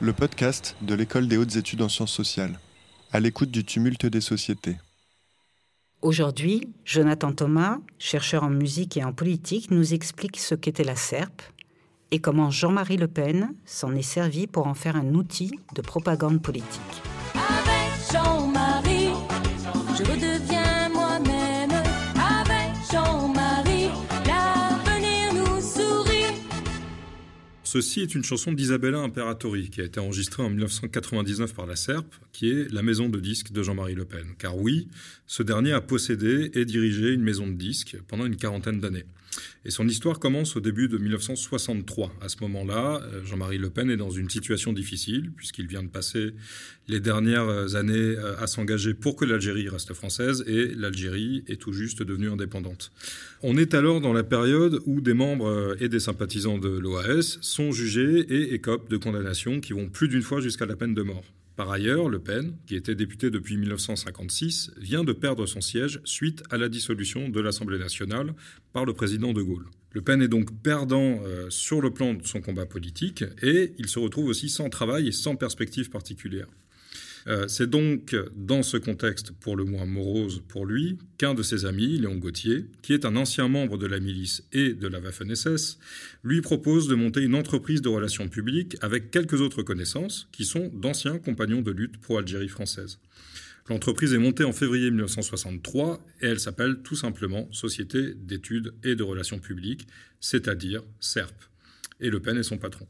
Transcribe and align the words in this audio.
le 0.00 0.12
podcast 0.14 0.76
de 0.80 0.94
l'École 0.94 1.28
des 1.28 1.36
hautes 1.36 1.56
études 1.56 1.82
en 1.82 1.88
sciences 1.88 2.12
sociales, 2.12 2.58
à 3.12 3.20
l'écoute 3.20 3.50
du 3.50 3.64
tumulte 3.64 4.06
des 4.06 4.22
sociétés. 4.22 4.76
Aujourd'hui, 6.00 6.68
Jonathan 6.86 7.32
Thomas, 7.32 7.78
chercheur 7.98 8.44
en 8.44 8.48
musique 8.48 8.96
et 8.96 9.04
en 9.04 9.12
politique, 9.12 9.70
nous 9.70 9.92
explique 9.92 10.38
ce 10.38 10.54
qu'était 10.54 10.84
la 10.84 10.96
SERP 10.96 11.42
et 12.10 12.18
comment 12.18 12.50
Jean-Marie 12.50 12.96
Le 12.96 13.08
Pen 13.08 13.54
s'en 13.66 13.94
est 13.94 14.02
servi 14.02 14.46
pour 14.46 14.66
en 14.66 14.74
faire 14.74 14.96
un 14.96 15.14
outil 15.14 15.52
de 15.74 15.82
propagande 15.82 16.40
politique. 16.40 17.02
Avec 17.34 18.49
Ceci 27.72 28.00
est 28.00 28.16
une 28.16 28.24
chanson 28.24 28.50
d'Isabella 28.50 28.98
Imperatori 28.98 29.70
qui 29.70 29.80
a 29.80 29.84
été 29.84 30.00
enregistrée 30.00 30.42
en 30.42 30.50
1999 30.50 31.54
par 31.54 31.66
la 31.66 31.76
SERP, 31.76 32.04
qui 32.32 32.50
est 32.50 32.68
la 32.72 32.82
maison 32.82 33.08
de 33.08 33.20
disques 33.20 33.52
de 33.52 33.62
Jean-Marie 33.62 33.94
Le 33.94 34.04
Pen. 34.04 34.26
Car 34.40 34.58
oui, 34.58 34.88
ce 35.28 35.44
dernier 35.44 35.70
a 35.70 35.80
possédé 35.80 36.50
et 36.54 36.64
dirigé 36.64 37.12
une 37.12 37.22
maison 37.22 37.46
de 37.46 37.52
disques 37.52 37.96
pendant 38.08 38.26
une 38.26 38.34
quarantaine 38.34 38.80
d'années. 38.80 39.04
Et 39.64 39.70
son 39.70 39.86
histoire 39.86 40.18
commence 40.18 40.56
au 40.56 40.60
début 40.60 40.88
de 40.88 40.96
1963. 40.96 42.12
À 42.20 42.28
ce 42.28 42.36
moment-là, 42.42 43.00
euh, 43.02 43.24
Jean-Marie 43.24 43.58
Le 43.58 43.70
Pen 43.70 43.90
est 43.90 43.96
dans 43.96 44.10
une 44.10 44.30
situation 44.30 44.72
difficile, 44.72 45.30
puisqu'il 45.36 45.66
vient 45.66 45.82
de 45.82 45.88
passer 45.88 46.32
les 46.88 47.00
dernières 47.00 47.74
années 47.76 47.92
euh, 47.94 48.36
à 48.38 48.46
s'engager 48.46 48.94
pour 48.94 49.16
que 49.16 49.24
l'Algérie 49.24 49.68
reste 49.68 49.94
française, 49.94 50.44
et 50.46 50.66
l'Algérie 50.74 51.44
est 51.46 51.60
tout 51.60 51.72
juste 51.72 52.02
devenue 52.02 52.30
indépendante. 52.30 52.92
On 53.42 53.56
est 53.56 53.74
alors 53.74 54.00
dans 54.00 54.12
la 54.12 54.24
période 54.24 54.80
où 54.86 55.00
des 55.00 55.14
membres 55.14 55.48
euh, 55.48 55.76
et 55.80 55.88
des 55.88 56.00
sympathisants 56.00 56.58
de 56.58 56.68
l'OAS 56.68 57.38
sont 57.40 57.72
jugés 57.72 58.20
et 58.28 58.54
écopent 58.54 58.90
de 58.90 58.96
condamnations 58.96 59.60
qui 59.60 59.72
vont 59.72 59.88
plus 59.88 60.08
d'une 60.08 60.22
fois 60.22 60.40
jusqu'à 60.40 60.66
la 60.66 60.76
peine 60.76 60.94
de 60.94 61.02
mort. 61.02 61.24
Par 61.60 61.72
ailleurs, 61.72 62.08
Le 62.08 62.18
Pen, 62.18 62.56
qui 62.66 62.74
était 62.74 62.94
député 62.94 63.28
depuis 63.28 63.58
1956, 63.58 64.70
vient 64.78 65.04
de 65.04 65.12
perdre 65.12 65.44
son 65.44 65.60
siège 65.60 66.00
suite 66.04 66.42
à 66.48 66.56
la 66.56 66.70
dissolution 66.70 67.28
de 67.28 67.38
l'Assemblée 67.38 67.78
nationale 67.78 68.32
par 68.72 68.86
le 68.86 68.94
président 68.94 69.34
de 69.34 69.42
Gaulle. 69.42 69.66
Le 69.92 70.00
Pen 70.00 70.22
est 70.22 70.28
donc 70.28 70.58
perdant 70.62 71.20
euh, 71.22 71.50
sur 71.50 71.82
le 71.82 71.90
plan 71.90 72.14
de 72.14 72.26
son 72.26 72.40
combat 72.40 72.64
politique 72.64 73.24
et 73.42 73.74
il 73.76 73.88
se 73.88 73.98
retrouve 73.98 74.28
aussi 74.28 74.48
sans 74.48 74.70
travail 74.70 75.08
et 75.08 75.12
sans 75.12 75.36
perspective 75.36 75.90
particulière. 75.90 76.46
Euh, 77.26 77.48
c'est 77.48 77.68
donc 77.68 78.16
dans 78.34 78.62
ce 78.62 78.76
contexte 78.76 79.32
pour 79.32 79.56
le 79.56 79.64
moins 79.64 79.86
morose 79.86 80.42
pour 80.48 80.66
lui 80.66 80.98
qu'un 81.18 81.34
de 81.34 81.42
ses 81.42 81.66
amis, 81.66 81.98
Léon 81.98 82.16
Gauthier, 82.16 82.66
qui 82.82 82.92
est 82.92 83.04
un 83.04 83.16
ancien 83.16 83.48
membre 83.48 83.78
de 83.78 83.86
la 83.86 84.00
milice 84.00 84.42
et 84.52 84.72
de 84.72 84.88
la 84.88 85.00
Waffen-SS, 85.00 85.78
lui 86.22 86.40
propose 86.40 86.88
de 86.88 86.94
monter 86.94 87.22
une 87.22 87.34
entreprise 87.34 87.82
de 87.82 87.88
relations 87.88 88.28
publiques 88.28 88.76
avec 88.80 89.10
quelques 89.10 89.40
autres 89.40 89.62
connaissances 89.62 90.28
qui 90.32 90.44
sont 90.44 90.70
d'anciens 90.74 91.18
compagnons 91.18 91.62
de 91.62 91.70
lutte 91.70 91.98
pro-Algérie 92.00 92.48
française. 92.48 92.98
L'entreprise 93.68 94.14
est 94.14 94.18
montée 94.18 94.44
en 94.44 94.52
février 94.52 94.90
1963 94.90 96.04
et 96.22 96.26
elle 96.26 96.40
s'appelle 96.40 96.78
tout 96.82 96.96
simplement 96.96 97.48
Société 97.52 98.14
d'études 98.14 98.74
et 98.82 98.96
de 98.96 99.02
relations 99.02 99.38
publiques, 99.38 99.86
c'est-à-dire 100.18 100.82
SERP. 100.98 101.34
Et 102.00 102.10
Le 102.10 102.20
Pen 102.20 102.36
est 102.36 102.42
son 102.42 102.58
patron. 102.58 102.88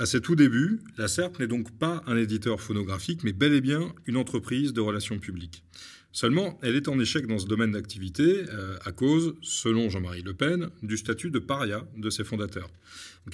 À 0.00 0.06
ses 0.06 0.22
tout 0.22 0.34
débuts, 0.34 0.80
la 0.96 1.08
SERP 1.08 1.40
n'est 1.40 1.46
donc 1.46 1.76
pas 1.76 2.02
un 2.06 2.16
éditeur 2.16 2.62
phonographique, 2.62 3.22
mais 3.22 3.34
bel 3.34 3.52
et 3.52 3.60
bien 3.60 3.92
une 4.06 4.16
entreprise 4.16 4.72
de 4.72 4.80
relations 4.80 5.18
publiques. 5.18 5.62
Seulement, 6.10 6.58
elle 6.62 6.74
est 6.74 6.88
en 6.88 6.98
échec 6.98 7.26
dans 7.26 7.38
ce 7.38 7.46
domaine 7.46 7.72
d'activité 7.72 8.44
euh, 8.48 8.78
à 8.86 8.92
cause, 8.92 9.34
selon 9.42 9.90
Jean-Marie 9.90 10.22
Le 10.22 10.32
Pen, 10.32 10.70
du 10.82 10.96
statut 10.96 11.30
de 11.30 11.38
paria 11.38 11.86
de 11.98 12.08
ses 12.08 12.24
fondateurs. 12.24 12.70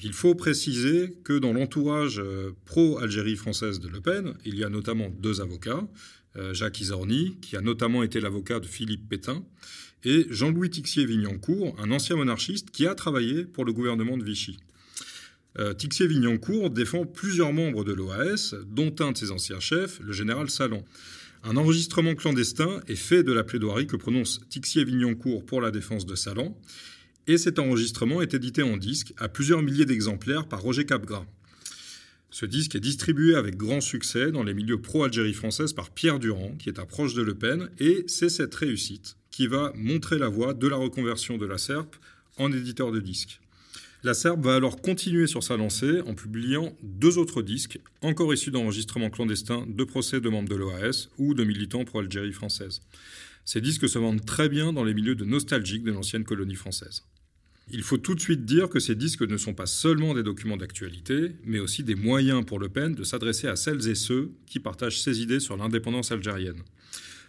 Il 0.03 0.11
faut 0.11 0.35
préciser 0.35 1.13
que 1.23 1.39
dans 1.39 1.53
l'entourage 1.53 2.19
euh, 2.19 2.51
pro-Algérie 2.65 3.37
française 3.37 3.79
de 3.79 3.87
Le 3.87 4.01
Pen, 4.01 4.33
il 4.43 4.59
y 4.59 4.65
a 4.65 4.69
notamment 4.69 5.09
deux 5.09 5.39
avocats, 5.39 5.87
euh, 6.35 6.53
Jacques 6.53 6.81
Isorni, 6.81 7.37
qui 7.41 7.55
a 7.55 7.61
notamment 7.61 8.03
été 8.03 8.19
l'avocat 8.19 8.59
de 8.59 8.65
Philippe 8.65 9.07
Pétain, 9.07 9.45
et 10.03 10.25
Jean-Louis 10.29 10.69
Tixier-Vignancourt, 10.69 11.77
un 11.79 11.91
ancien 11.91 12.17
monarchiste 12.17 12.71
qui 12.71 12.85
a 12.87 12.93
travaillé 12.93 13.45
pour 13.45 13.63
le 13.63 13.71
gouvernement 13.71 14.17
de 14.17 14.25
Vichy. 14.25 14.59
Euh, 15.59 15.73
Tixier-Vignancourt 15.73 16.69
défend 16.69 17.05
plusieurs 17.05 17.51
membres 17.51 17.83
de 17.83 17.93
l'OAS, 17.93 18.53
dont 18.67 18.93
un 18.99 19.11
de 19.11 19.17
ses 19.17 19.31
anciens 19.31 19.59
chefs, 19.59 19.99
le 19.99 20.13
général 20.13 20.49
Salan. 20.49 20.83
Un 21.43 21.57
enregistrement 21.57 22.13
clandestin 22.13 22.81
est 22.87 22.95
fait 22.95 23.23
de 23.23 23.31
la 23.31 23.43
plaidoirie 23.43 23.87
que 23.87 23.95
prononce 23.95 24.41
Tixier-Vignancourt 24.49 25.45
pour 25.45 25.61
la 25.61 25.71
défense 25.71 26.05
de 26.05 26.15
Salan, 26.15 26.55
et 27.25 27.37
cet 27.37 27.59
enregistrement 27.59 28.21
est 28.21 28.33
édité 28.33 28.61
en 28.61 28.77
disque 28.77 29.13
à 29.17 29.29
plusieurs 29.29 29.61
milliers 29.61 29.85
d'exemplaires 29.85 30.47
par 30.47 30.61
Roger 30.61 30.85
Capgras. 30.85 31.25
Ce 32.29 32.45
disque 32.45 32.75
est 32.75 32.81
distribué 32.81 33.35
avec 33.35 33.57
grand 33.57 33.81
succès 33.81 34.31
dans 34.31 34.43
les 34.43 34.53
milieux 34.53 34.81
pro-Algérie 34.81 35.33
française 35.33 35.73
par 35.73 35.89
Pierre 35.89 36.19
Durand, 36.19 36.55
qui 36.59 36.69
est 36.69 36.79
un 36.79 36.85
proche 36.85 37.13
de 37.13 37.21
Le 37.21 37.33
Pen, 37.33 37.69
et 37.79 38.03
c'est 38.07 38.29
cette 38.29 38.53
réussite 38.53 39.17
qui 39.31 39.47
va 39.47 39.71
montrer 39.75 40.17
la 40.17 40.27
voie 40.27 40.53
de 40.53 40.67
la 40.67 40.75
reconversion 40.75 41.37
de 41.37 41.45
la 41.45 41.57
SERP 41.57 41.95
en 42.37 42.51
éditeur 42.51 42.91
de 42.91 42.99
disques. 42.99 43.39
La 44.03 44.13
Serbe 44.13 44.45
va 44.45 44.55
alors 44.55 44.79
continuer 44.79 45.25
sur 45.25 45.41
sa 45.41 45.57
lancée 45.57 46.01
en 46.01 46.13
publiant 46.13 46.77
deux 46.83 47.17
autres 47.17 47.41
disques, 47.41 47.79
encore 48.01 48.31
issus 48.31 48.51
d'enregistrements 48.51 49.09
clandestins 49.09 49.65
de 49.67 49.83
procès 49.83 50.21
de 50.21 50.29
membres 50.29 50.49
de 50.49 50.55
l'OAS 50.55 51.09
ou 51.17 51.33
de 51.33 51.43
militants 51.43 51.83
pro 51.83 51.99
Algérie 51.99 52.31
française. 52.31 52.81
Ces 53.43 53.59
disques 53.59 53.89
se 53.89 53.97
vendent 53.97 54.23
très 54.23 54.49
bien 54.49 54.71
dans 54.71 54.83
les 54.83 54.93
milieux 54.93 55.15
de 55.15 55.25
nostalgiques 55.25 55.83
de 55.83 55.91
l'ancienne 55.91 56.25
colonie 56.25 56.55
française. 56.55 57.05
Il 57.71 57.81
faut 57.81 57.97
tout 57.97 58.13
de 58.13 58.19
suite 58.19 58.45
dire 58.45 58.69
que 58.69 58.79
ces 58.79 58.93
disques 58.93 59.23
ne 59.23 59.35
sont 59.35 59.55
pas 59.55 59.65
seulement 59.65 60.13
des 60.13 60.23
documents 60.23 60.57
d'actualité, 60.57 61.31
mais 61.43 61.59
aussi 61.59 61.83
des 61.83 61.95
moyens 61.95 62.45
pour 62.45 62.59
Le 62.59 62.69
Pen 62.69 62.93
de 62.93 63.03
s'adresser 63.03 63.47
à 63.47 63.55
celles 63.55 63.89
et 63.89 63.95
ceux 63.95 64.31
qui 64.45 64.59
partagent 64.59 65.01
ses 65.01 65.21
idées 65.21 65.39
sur 65.39 65.57
l'indépendance 65.57 66.11
algérienne. 66.11 66.61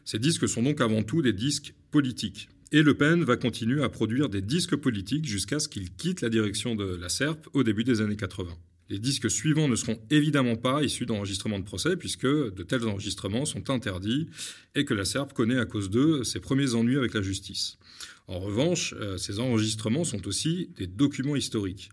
Ces 0.05 0.19
disques 0.19 0.49
sont 0.49 0.63
donc 0.63 0.83
avant 0.83 1.03
tout 1.03 1.23
des 1.23 1.33
disques 1.33 1.75
politiques, 1.91 2.51
et 2.71 2.83
Le 2.83 2.95
Pen 2.95 3.25
va 3.25 3.37
continuer 3.37 3.83
à 3.83 3.89
produire 3.89 4.29
des 4.29 4.43
disques 4.43 4.77
politiques 4.77 5.27
jusqu'à 5.27 5.59
ce 5.59 5.69
qu'il 5.69 5.91
quitte 5.91 6.21
la 6.21 6.29
direction 6.29 6.75
de 6.75 6.97
la 6.97 7.09
SERP 7.09 7.49
au 7.55 7.63
début 7.63 7.85
des 7.85 8.01
années 8.01 8.17
80. 8.17 8.49
Les 8.91 8.99
disques 8.99 9.31
suivants 9.31 9.69
ne 9.69 9.77
seront 9.77 9.99
évidemment 10.11 10.57
pas 10.57 10.83
issus 10.83 11.05
d'enregistrements 11.05 11.59
de 11.59 11.65
procès, 11.65 11.97
puisque 11.97 12.27
de 12.27 12.63
tels 12.63 12.87
enregistrements 12.87 13.45
sont 13.45 13.69
interdits 13.71 14.29
et 14.75 14.85
que 14.85 14.95
la 14.95 15.05
SERP 15.05 15.35
connaît 15.35 15.59
à 15.59 15.67
cause 15.67 15.91
d'eux 15.91 16.25
ses 16.25 16.41
premiers 16.41 16.75
ennuis 16.75 16.97
avec 16.97 17.15
la 17.15 17.23
justice. 17.23 17.79
En 18.27 18.39
revanche, 18.39 18.95
euh, 18.99 19.19
ces 19.19 19.41
enregistrements 19.41 20.05
sont 20.05 20.27
aussi 20.27 20.71
des 20.77 20.87
documents 20.87 21.37
historiques. 21.37 21.91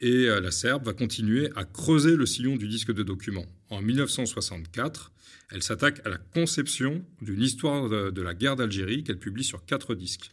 Et 0.00 0.28
euh, 0.28 0.40
la 0.40 0.50
SERP 0.50 0.84
va 0.84 0.92
continuer 0.94 1.50
à 1.56 1.64
creuser 1.64 2.16
le 2.16 2.26
sillon 2.26 2.56
du 2.56 2.68
disque 2.68 2.92
de 2.92 3.02
documents. 3.02 3.46
En 3.70 3.80
1964, 3.82 5.12
elle 5.52 5.62
s'attaque 5.62 6.04
à 6.04 6.08
la 6.08 6.18
conception 6.18 7.04
d'une 7.22 7.40
histoire 7.40 7.88
de, 7.88 8.20
la 8.20 8.34
guerre 8.34 8.56
d'Algérie 8.56 9.04
qu'elle 9.04 9.18
publie 9.18 9.44
sur 9.44 9.64
quatre 9.64 9.94
disques. 9.94 10.32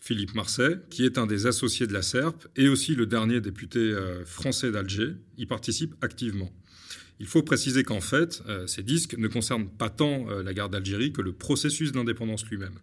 Philippe 0.00 0.34
Marseille, 0.34 0.78
qui 0.88 1.04
est 1.04 1.18
un 1.18 1.26
des 1.26 1.46
associés 1.46 1.86
de 1.86 1.92
la 1.92 2.02
SERP 2.02 2.46
et 2.56 2.68
aussi 2.68 2.94
le 2.94 3.06
dernier 3.06 3.40
député 3.40 3.78
euh, 3.78 4.24
français 4.24 4.70
d'Alger, 4.70 5.14
y 5.36 5.46
participe 5.46 5.94
activement. 6.00 6.50
Il 7.18 7.26
faut 7.26 7.42
préciser 7.42 7.82
qu'en 7.82 8.00
fait, 8.00 8.42
euh, 8.46 8.66
ces 8.66 8.82
disques 8.82 9.16
ne 9.18 9.28
concernent 9.28 9.68
pas 9.68 9.90
tant 9.90 10.30
euh, 10.30 10.42
la 10.42 10.54
guerre 10.54 10.68
d'Algérie 10.68 11.12
que 11.12 11.22
le 11.22 11.32
processus 11.32 11.92
d'indépendance 11.92 12.46
lui-même. 12.46 12.78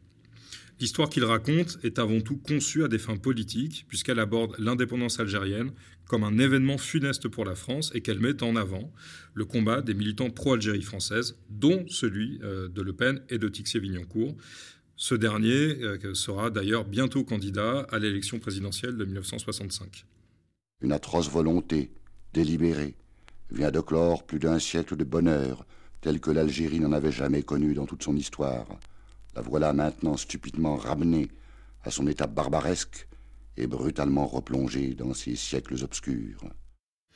L'histoire 0.83 1.07
qu'il 1.07 1.23
raconte 1.23 1.77
est 1.83 1.97
avant 1.97 2.19
tout 2.19 2.35
conçue 2.35 2.83
à 2.83 2.89
des 2.89 2.97
fins 2.97 3.15
politiques, 3.15 3.85
puisqu'elle 3.87 4.19
aborde 4.19 4.53
l'indépendance 4.59 5.17
algérienne 5.17 5.71
comme 6.09 6.25
un 6.25 6.37
événement 6.37 6.77
funeste 6.77 7.29
pour 7.29 7.45
la 7.45 7.55
France 7.55 7.89
et 7.95 8.01
qu'elle 8.01 8.19
met 8.19 8.43
en 8.43 8.57
avant 8.57 8.91
le 9.33 9.45
combat 9.45 9.81
des 9.81 9.93
militants 9.93 10.29
pro-Algérie 10.29 10.81
française, 10.81 11.37
dont 11.49 11.85
celui 11.87 12.37
euh, 12.43 12.67
de 12.67 12.81
Le 12.81 12.91
Pen 12.91 13.21
et 13.29 13.37
de 13.37 13.47
Tixier-Vignancourt. 13.47 14.35
Ce 14.97 15.15
dernier 15.15 15.81
euh, 15.81 16.13
sera 16.15 16.49
d'ailleurs 16.49 16.83
bientôt 16.83 17.23
candidat 17.23 17.87
à 17.89 17.97
l'élection 17.97 18.39
présidentielle 18.39 18.97
de 18.97 19.05
1965. 19.05 20.05
Une 20.81 20.91
atroce 20.91 21.29
volonté, 21.29 21.91
délibérée, 22.33 22.95
vient 23.51 23.71
de 23.71 23.79
clore 23.79 24.25
plus 24.25 24.39
d'un 24.39 24.59
siècle 24.59 24.97
de 24.97 25.05
bonheur, 25.05 25.65
tel 26.01 26.19
que 26.19 26.29
l'Algérie 26.29 26.81
n'en 26.81 26.91
avait 26.91 27.13
jamais 27.13 27.41
connu 27.41 27.73
dans 27.73 27.85
toute 27.85 28.03
son 28.03 28.17
histoire. 28.17 28.67
La 29.35 29.41
voilà 29.41 29.73
maintenant 29.73 30.17
stupidement 30.17 30.75
ramenée 30.75 31.29
à 31.83 31.91
son 31.91 32.07
état 32.07 32.27
barbaresque 32.27 33.07
et 33.57 33.67
brutalement 33.67 34.27
replongée 34.27 34.93
dans 34.93 35.13
ses 35.13 35.35
siècles 35.35 35.83
obscurs. 35.83 36.43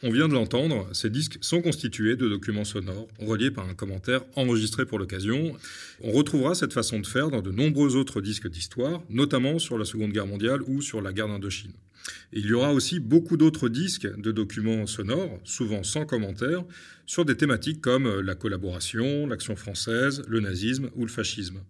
On 0.04 0.12
vient 0.12 0.28
de 0.28 0.34
l'entendre, 0.34 0.88
ces 0.94 1.10
disques 1.10 1.40
sont 1.42 1.62
constitués 1.62 2.16
de 2.16 2.30
documents 2.30 2.66
sonores 2.66 3.08
reliés 3.20 3.50
par 3.50 3.68
un 3.68 3.74
commentaire 3.74 4.24
enregistré 4.36 4.86
pour 4.86 5.00
l'occasion. 5.00 5.56
On 6.04 6.12
retrouvera 6.12 6.54
cette 6.54 6.74
façon 6.74 7.00
de 7.00 7.08
faire 7.08 7.32
dans 7.32 7.42
de 7.42 7.52
nombreux 7.52 7.96
autres 7.96 8.22
disques 8.22 8.48
d'histoire, 8.48 9.02
notamment 9.10 9.58
sur 9.58 9.80
la 9.80 9.86
Seconde 9.86 10.12
Guerre 10.12 10.28
mondiale 10.28 10.62
ou 10.68 10.84
sur 10.84 11.02
la 11.02 11.14
guerre 11.14 11.28
d'Indochine. 11.28 11.74
Il 12.34 12.46
y 12.46 12.54
aura 12.54 12.74
aussi 12.74 13.00
beaucoup 13.00 13.38
d'autres 13.38 13.70
disques 13.70 14.08
de 14.20 14.32
documents 14.32 14.86
sonores, 14.86 15.40
souvent 15.44 15.84
sans 15.84 16.06
commentaire, 16.06 16.64
sur 17.06 17.26
des 17.26 17.38
thématiques 17.38 17.82
comme 17.82 18.22
la 18.22 18.36
collaboration, 18.36 19.28
l'action 19.28 19.56
française, 19.56 20.24
le 20.28 20.40
nazisme 20.40 20.90
ou 20.96 21.04
le 21.06 21.12
fascisme. 21.12 21.62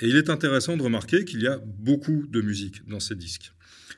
Et 0.00 0.08
il 0.08 0.16
est 0.16 0.30
intéressant 0.30 0.76
de 0.76 0.82
remarquer 0.82 1.24
qu'il 1.24 1.40
y 1.42 1.46
a 1.46 1.58
beaucoup 1.58 2.26
de 2.26 2.40
musique 2.40 2.86
dans 2.86 3.00
ces 3.00 3.14
disques. 3.14 3.52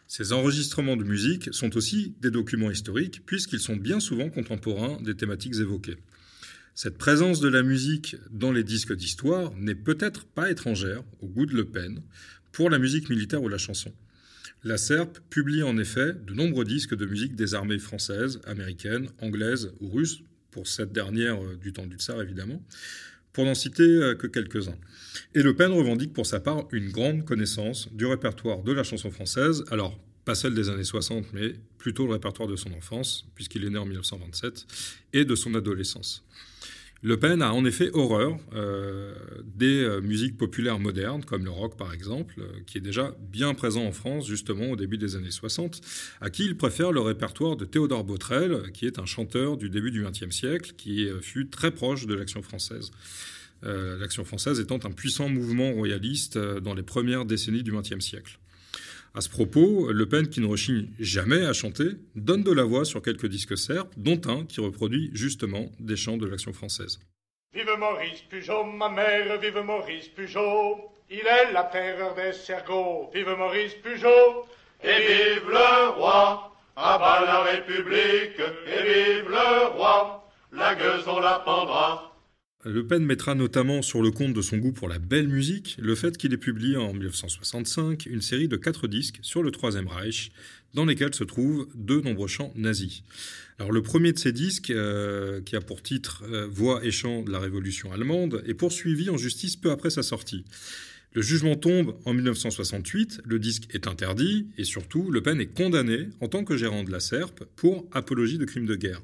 Ces 0.07 0.33
enregistrements 0.33 0.97
de 0.97 1.05
musique 1.05 1.53
sont 1.53 1.77
aussi 1.77 2.15
des 2.21 2.31
documents 2.31 2.71
historiques 2.71 3.27
puisqu'ils 3.27 3.61
sont 3.61 3.77
bien 3.77 4.01
souvent 4.01 4.31
contemporains 4.31 5.01
des 5.03 5.15
thématiques 5.15 5.57
évoquées. 5.57 5.99
Cette 6.75 6.97
présence 6.97 7.41
de 7.41 7.49
la 7.49 7.63
musique 7.63 8.17
dans 8.31 8.53
les 8.53 8.63
disques 8.63 8.95
d'histoire 8.95 9.53
n'est 9.57 9.75
peut-être 9.75 10.25
pas 10.25 10.51
étrangère 10.51 11.03
au 11.21 11.27
goût 11.27 11.45
de 11.45 11.55
Le 11.55 11.65
Pen 11.65 12.01
pour 12.53 12.71
la 12.71 12.79
musique 12.79 13.11
militaire 13.11 13.43
ou 13.43 13.49
la 13.49 13.59
chanson. 13.59 13.93
La 14.65 14.77
SERP 14.77 15.21
publie 15.31 15.63
en 15.63 15.79
effet 15.79 16.15
de 16.15 16.35
nombreux 16.35 16.65
disques 16.65 16.97
de 16.97 17.07
musique 17.07 17.37
des 17.37 17.55
armées 17.55 17.79
françaises, 17.79 18.41
américaines, 18.45 19.09
anglaises 19.21 19.73
ou 19.81 19.89
russes, 19.89 20.23
pour 20.51 20.67
cette 20.67 20.93
dernière 20.93 21.43
euh, 21.43 21.57
du 21.57 21.73
temps 21.73 21.87
du 21.87 21.97
tsar 21.97 22.21
évidemment, 22.21 22.61
pour 23.33 23.45
n'en 23.45 23.55
citer 23.55 23.83
euh, 23.83 24.15
que 24.15 24.27
quelques-uns. 24.27 24.79
Et 25.35 25.43
Le 25.43 25.55
Pen 25.55 25.71
revendique 25.71 26.13
pour 26.13 26.27
sa 26.27 26.41
part 26.41 26.67
une 26.73 26.91
grande 26.91 27.25
connaissance 27.25 27.93
du 27.93 28.07
répertoire 28.07 28.63
de 28.63 28.73
la 28.73 28.83
chanson 28.83 29.11
française, 29.11 29.65
alors 29.71 29.97
pas 30.25 30.35
celle 30.35 30.55
des 30.55 30.69
années 30.69 30.85
60, 30.85 31.33
mais 31.33 31.55
plutôt 31.79 32.07
le 32.07 32.13
répertoire 32.15 32.49
de 32.49 32.57
son 32.57 32.73
enfance, 32.73 33.27
puisqu'il 33.35 33.65
est 33.65 33.71
né 33.71 33.79
en 33.79 33.87
1927, 33.87 34.67
et 35.13 35.25
de 35.25 35.35
son 35.35 35.55
adolescence. 35.55 36.25
Le 37.01 37.17
Pen 37.17 37.43
a 37.43 37.53
en 37.53 37.65
effet 37.65 37.91
horreur 37.93 38.39
euh, 38.55 39.15
des 39.45 39.85
euh, 39.85 40.01
musiques 40.01 40.37
populaires 40.37 40.81
modernes, 40.81 41.25
comme 41.25 41.45
le 41.45 41.51
rock 41.51 41.77
par 41.77 41.93
exemple, 41.93 42.35
euh, 42.41 42.61
qui 42.67 42.79
est 42.79 42.81
déjà 42.81 43.17
bien 43.21 43.55
présent 43.55 43.85
en 43.85 43.93
France 43.93 44.27
justement 44.27 44.71
au 44.71 44.77
début 44.77 44.99
des 44.99 45.15
années 45.15 45.31
60, 45.31 45.81
à 46.21 46.29
qui 46.29 46.45
il 46.45 46.57
préfère 46.57 46.91
le 46.91 47.01
répertoire 47.01 47.57
de 47.57 47.65
Théodore 47.65 48.03
Botrel, 48.03 48.73
qui 48.73 48.85
est 48.85 48.99
un 48.99 49.07
chanteur 49.07 49.57
du 49.57 49.71
début 49.71 49.93
du 49.93 50.05
XXe 50.05 50.35
siècle, 50.35 50.73
qui 50.77 51.09
fut 51.23 51.49
très 51.49 51.71
proche 51.71 52.07
de 52.07 52.15
l'action 52.15 52.43
française. 52.43 52.91
l'action 53.63 54.25
française 54.25 54.59
étant 54.59 54.81
un 54.85 54.91
puissant 54.91 55.29
mouvement 55.29 55.73
royaliste 55.73 56.37
dans 56.37 56.75
les 56.75 56.83
premières 56.83 57.25
décennies 57.25 57.63
du 57.63 57.73
XXe 57.73 58.01
siècle. 58.01 58.41
À 59.19 59.21
ce 59.21 59.29
propos, 59.29 59.91
Le 59.91 60.07
Pen, 60.07 60.29
qui 60.29 60.41
ne 60.41 60.47
rechigne 60.47 60.87
jamais 61.01 61.45
à 61.45 61.53
chanter, 61.53 61.89
donne 62.15 62.45
de 62.45 62.53
la 62.53 62.63
voix 62.63 62.85
sur 62.85 63.03
quelques 63.03 63.27
disques 63.27 63.59
serpes, 63.59 63.93
dont 63.97 64.21
un 64.27 64.45
qui 64.45 64.61
reproduit 64.61 65.11
justement 65.13 65.73
des 65.81 65.97
chants 65.97 66.19
de 66.19 66.25
l'Action 66.25 66.53
française. 66.53 67.01
Vive 67.53 67.77
Maurice 67.81 68.21
Pujol, 68.31 68.67
ma 68.77 68.89
mère, 68.89 69.41
vive 69.41 69.59
Maurice 69.59 70.07
Pujol, 70.07 70.77
il 71.11 71.27
est 71.27 71.53
la 71.53 71.65
terreur 71.65 72.15
des 72.15 72.33
cergots, 72.33 73.11
vive 73.13 73.35
Maurice 73.37 73.75
Pujol, 73.83 74.45
et 74.85 75.01
vive 75.01 75.49
le 75.49 75.89
roi, 75.99 76.55
à 76.77 76.99
bas 76.99 77.25
la 77.27 77.43
République, 77.43 78.39
et 78.39 78.83
vive 78.85 79.31
le 79.31 79.67
roi, 79.77 80.31
la 80.53 80.77
gueuse 80.77 81.09
on 81.09 81.19
la 81.19 81.41
pendra, 81.41 82.08
le 82.65 82.85
Pen 82.85 83.05
mettra 83.05 83.37
notamment 83.37 83.83
sur 83.83 84.03
le 84.03 84.11
compte 84.11 84.35
de 84.35 84.43
son 84.43 84.57
goût 84.57 84.73
pour 84.73 84.89
la 84.89 84.99
belle 84.99 85.29
musique 85.29 85.77
le 85.81 85.95
fait 85.95 86.19
qu'il 86.19 86.35
ait 86.35 86.39
publié 86.39 86.77
en 86.77 86.93
1965 86.93 88.07
une 88.07 88.21
série 88.21 88.49
de 88.49 88.57
quatre 88.57 88.89
disques 88.89 89.21
sur 89.23 89.45
le 89.45 89.53
Troisième 89.53 89.87
Reich, 89.87 90.33
dans 90.75 90.85
lesquels 90.85 91.15
se 91.15 91.23
trouvent 91.23 91.69
de 91.77 92.01
nombreux 92.01 92.27
chants 92.27 92.53
nazis. 92.57 93.05
Le 93.61 93.81
premier 93.81 94.13
de 94.13 94.19
ces 94.19 94.33
disques, 94.33 94.71
euh, 94.71 95.41
qui 95.41 95.55
a 95.55 95.61
pour 95.61 95.83
titre 95.83 96.25
euh, 96.29 96.49
Voix 96.51 96.85
et 96.85 96.91
chants 96.91 97.23
de 97.23 97.31
la 97.31 97.39
Révolution 97.39 97.93
allemande, 97.93 98.43
est 98.45 98.55
poursuivi 98.55 99.09
en 99.09 99.17
justice 99.17 99.55
peu 99.55 99.71
après 99.71 99.91
sa 99.91 100.03
sortie. 100.03 100.45
Le 101.15 101.23
jugement 101.23 101.55
tombe 101.55 101.97
en 102.07 102.13
1968, 102.13 103.21
le 103.25 103.39
disque 103.39 103.69
est 103.73 103.87
interdit 103.87 104.49
et 104.59 104.65
surtout 104.65 105.13
Le 105.13 105.23
Pen 105.23 105.41
est 105.41 105.55
condamné 105.55 106.09
en 106.21 106.27
tant 106.27 106.45
que 106.45 106.57
gérant 106.57 106.83
de 106.83 106.91
la 106.91 107.01
SERP 107.01 107.45
pour 107.55 107.89
apologie 107.93 108.39
de 108.39 108.45
crimes 108.45 108.67
de 108.67 108.75
guerre. 108.75 109.01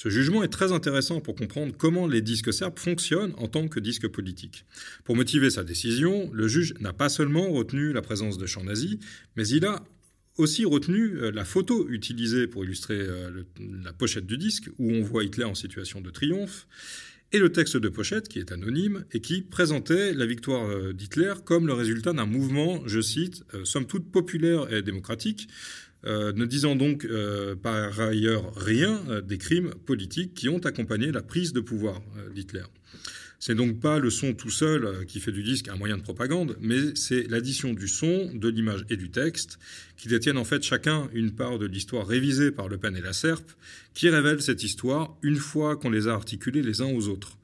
Ce 0.00 0.10
jugement 0.10 0.44
est 0.44 0.48
très 0.48 0.70
intéressant 0.70 1.20
pour 1.20 1.34
comprendre 1.34 1.74
comment 1.76 2.06
les 2.06 2.20
disques 2.20 2.52
serbes 2.52 2.78
fonctionnent 2.78 3.34
en 3.36 3.48
tant 3.48 3.66
que 3.66 3.80
disques 3.80 4.06
politiques. 4.06 4.64
Pour 5.02 5.16
motiver 5.16 5.50
sa 5.50 5.64
décision, 5.64 6.30
le 6.32 6.46
juge 6.46 6.72
n'a 6.78 6.92
pas 6.92 7.08
seulement 7.08 7.50
retenu 7.50 7.92
la 7.92 8.00
présence 8.00 8.38
de 8.38 8.46
chants 8.46 8.62
nazis, 8.62 8.98
mais 9.34 9.48
il 9.48 9.66
a 9.66 9.84
aussi 10.36 10.64
retenu 10.64 11.16
euh, 11.16 11.32
la 11.32 11.44
photo 11.44 11.88
utilisée 11.88 12.46
pour 12.46 12.64
illustrer 12.64 12.94
euh, 12.94 13.42
la 13.82 13.92
pochette 13.92 14.24
du 14.24 14.38
disque, 14.38 14.70
où 14.78 14.92
on 14.92 15.02
voit 15.02 15.24
Hitler 15.24 15.42
en 15.42 15.56
situation 15.56 16.00
de 16.00 16.10
triomphe, 16.10 16.68
et 17.32 17.40
le 17.40 17.50
texte 17.50 17.76
de 17.76 17.88
pochette, 17.88 18.28
qui 18.28 18.38
est 18.38 18.52
anonyme, 18.52 19.04
et 19.10 19.20
qui 19.20 19.42
présentait 19.42 20.14
la 20.14 20.26
victoire 20.26 20.70
euh, 20.70 20.92
d'Hitler 20.92 21.34
comme 21.44 21.66
le 21.66 21.72
résultat 21.72 22.12
d'un 22.12 22.24
mouvement, 22.24 22.86
je 22.86 23.00
cite, 23.00 23.42
somme 23.64 23.88
toute 23.88 24.12
populaire 24.12 24.72
et 24.72 24.80
démocratique, 24.80 25.48
euh, 26.06 26.32
ne 26.32 26.44
disant 26.46 26.76
donc 26.76 27.04
euh, 27.04 27.56
par 27.56 27.98
ailleurs 27.98 28.54
rien 28.54 29.02
euh, 29.08 29.20
des 29.20 29.36
crimes 29.36 29.70
politiques 29.84 30.32
qui 30.32 30.48
ont 30.48 30.60
accompagné 30.60 31.10
la 31.10 31.22
prise 31.22 31.52
de 31.52 31.60
pouvoir 31.60 32.00
d'Hitler. 32.34 32.62
C'est 33.40 33.56
donc 33.56 33.80
pas 33.80 33.98
le 33.98 34.10
son 34.10 34.32
tout 34.32 34.50
seul 34.50 35.06
qui 35.06 35.20
fait 35.20 35.32
du 35.32 35.42
disque 35.42 35.68
un 35.68 35.76
moyen 35.76 35.96
de 35.96 36.02
propagande, 36.02 36.56
mais 36.60 36.78
c'est 36.94 37.28
l'addition 37.28 37.72
du 37.72 37.86
son, 37.86 38.32
de 38.34 38.48
l'image 38.48 38.84
et 38.90 38.96
du 38.96 39.10
texte, 39.10 39.60
qui 39.96 40.08
détiennent 40.08 40.38
en 40.38 40.44
fait 40.44 40.62
chacun 40.64 41.08
une 41.12 41.32
part 41.32 41.58
de 41.58 41.66
l'histoire 41.66 42.06
révisée 42.06 42.50
par 42.50 42.68
Le 42.68 42.78
Pen 42.78 42.96
et 42.96 43.00
la 43.00 43.12
Serpe, 43.12 43.52
qui 43.94 44.08
révèle 44.08 44.42
cette 44.42 44.64
histoire 44.64 45.16
une 45.22 45.36
fois 45.36 45.76
qu'on 45.76 45.90
les 45.90 46.08
a 46.08 46.14
articulés 46.14 46.62
les 46.62 46.80
uns 46.80 46.92
aux 46.92 47.06
autres. 47.08 47.38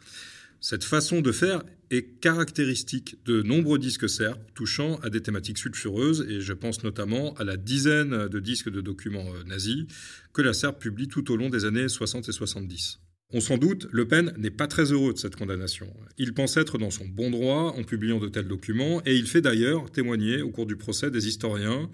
Cette 0.66 0.84
façon 0.84 1.20
de 1.20 1.30
faire 1.30 1.62
est 1.90 2.20
caractéristique 2.20 3.18
de 3.26 3.42
nombreux 3.42 3.78
disques 3.78 4.08
serbes 4.08 4.40
touchant 4.54 4.98
à 5.02 5.10
des 5.10 5.20
thématiques 5.20 5.58
sulfureuses, 5.58 6.26
et 6.26 6.40
je 6.40 6.54
pense 6.54 6.82
notamment 6.84 7.34
à 7.34 7.44
la 7.44 7.58
dizaine 7.58 8.28
de 8.28 8.40
disques 8.40 8.70
de 8.70 8.80
documents 8.80 9.26
euh, 9.34 9.44
nazis 9.44 9.84
que 10.32 10.40
la 10.40 10.54
Serbe 10.54 10.78
publie 10.78 11.06
tout 11.06 11.30
au 11.30 11.36
long 11.36 11.50
des 11.50 11.66
années 11.66 11.90
60 11.90 12.30
et 12.30 12.32
70. 12.32 12.98
On 13.34 13.40
s'en 13.40 13.58
doute, 13.58 13.88
Le 13.92 14.08
Pen 14.08 14.32
n'est 14.38 14.50
pas 14.50 14.66
très 14.66 14.90
heureux 14.90 15.12
de 15.12 15.18
cette 15.18 15.36
condamnation. 15.36 15.92
Il 16.16 16.32
pense 16.32 16.56
être 16.56 16.78
dans 16.78 16.90
son 16.90 17.04
bon 17.04 17.30
droit 17.30 17.74
en 17.76 17.84
publiant 17.84 18.18
de 18.18 18.28
tels 18.28 18.48
documents, 18.48 19.02
et 19.04 19.14
il 19.14 19.26
fait 19.26 19.42
d'ailleurs 19.42 19.90
témoigner 19.90 20.40
au 20.40 20.48
cours 20.48 20.64
du 20.64 20.76
procès 20.76 21.10
des 21.10 21.28
historiens, 21.28 21.90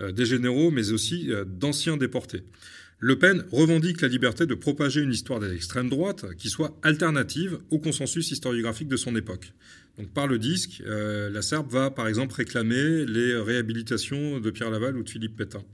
euh, 0.00 0.12
des 0.12 0.26
généraux, 0.26 0.70
mais 0.70 0.92
aussi 0.92 1.28
euh, 1.32 1.44
d'anciens 1.44 1.96
déportés. 1.96 2.44
Le 3.04 3.18
Pen 3.18 3.44
revendique 3.50 4.00
la 4.00 4.06
liberté 4.06 4.46
de 4.46 4.54
propager 4.54 5.00
une 5.00 5.10
histoire 5.10 5.40
de 5.40 5.46
l'extrême 5.46 5.88
droite 5.88 6.24
qui 6.38 6.48
soit 6.48 6.78
alternative 6.84 7.58
au 7.70 7.80
consensus 7.80 8.30
historiographique 8.30 8.86
de 8.86 8.96
son 8.96 9.16
époque. 9.16 9.54
Donc 9.98 10.14
par 10.14 10.28
le 10.28 10.38
disque, 10.38 10.84
euh, 10.86 11.28
la 11.28 11.42
Serbe 11.42 11.68
va 11.68 11.90
par 11.90 12.06
exemple 12.06 12.36
réclamer 12.36 13.04
les 13.04 13.34
réhabilitations 13.34 14.38
de 14.38 14.50
Pierre 14.52 14.70
Laval 14.70 14.96
ou 14.96 15.02
de 15.02 15.10
Philippe 15.10 15.34
Pétain. 15.34 15.64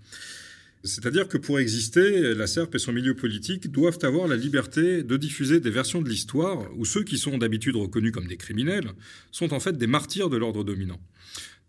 C'est-à-dire 0.84 1.28
que 1.28 1.36
pour 1.36 1.58
exister, 1.58 2.32
la 2.32 2.46
SERP 2.46 2.76
et 2.76 2.78
son 2.78 2.92
milieu 2.92 3.14
politique 3.14 3.70
doivent 3.70 3.98
avoir 4.04 4.26
la 4.26 4.36
liberté 4.36 5.02
de 5.02 5.16
diffuser 5.18 5.60
des 5.60 5.70
versions 5.70 6.00
de 6.00 6.08
l'histoire 6.08 6.66
où 6.78 6.86
ceux 6.86 7.02
qui 7.02 7.18
sont 7.18 7.36
d'habitude 7.36 7.76
reconnus 7.76 8.12
comme 8.12 8.26
des 8.26 8.38
criminels 8.38 8.92
sont 9.32 9.52
en 9.52 9.60
fait 9.60 9.76
des 9.76 9.86
martyrs 9.86 10.30
de 10.30 10.38
l'ordre 10.38 10.64
dominant. 10.64 11.00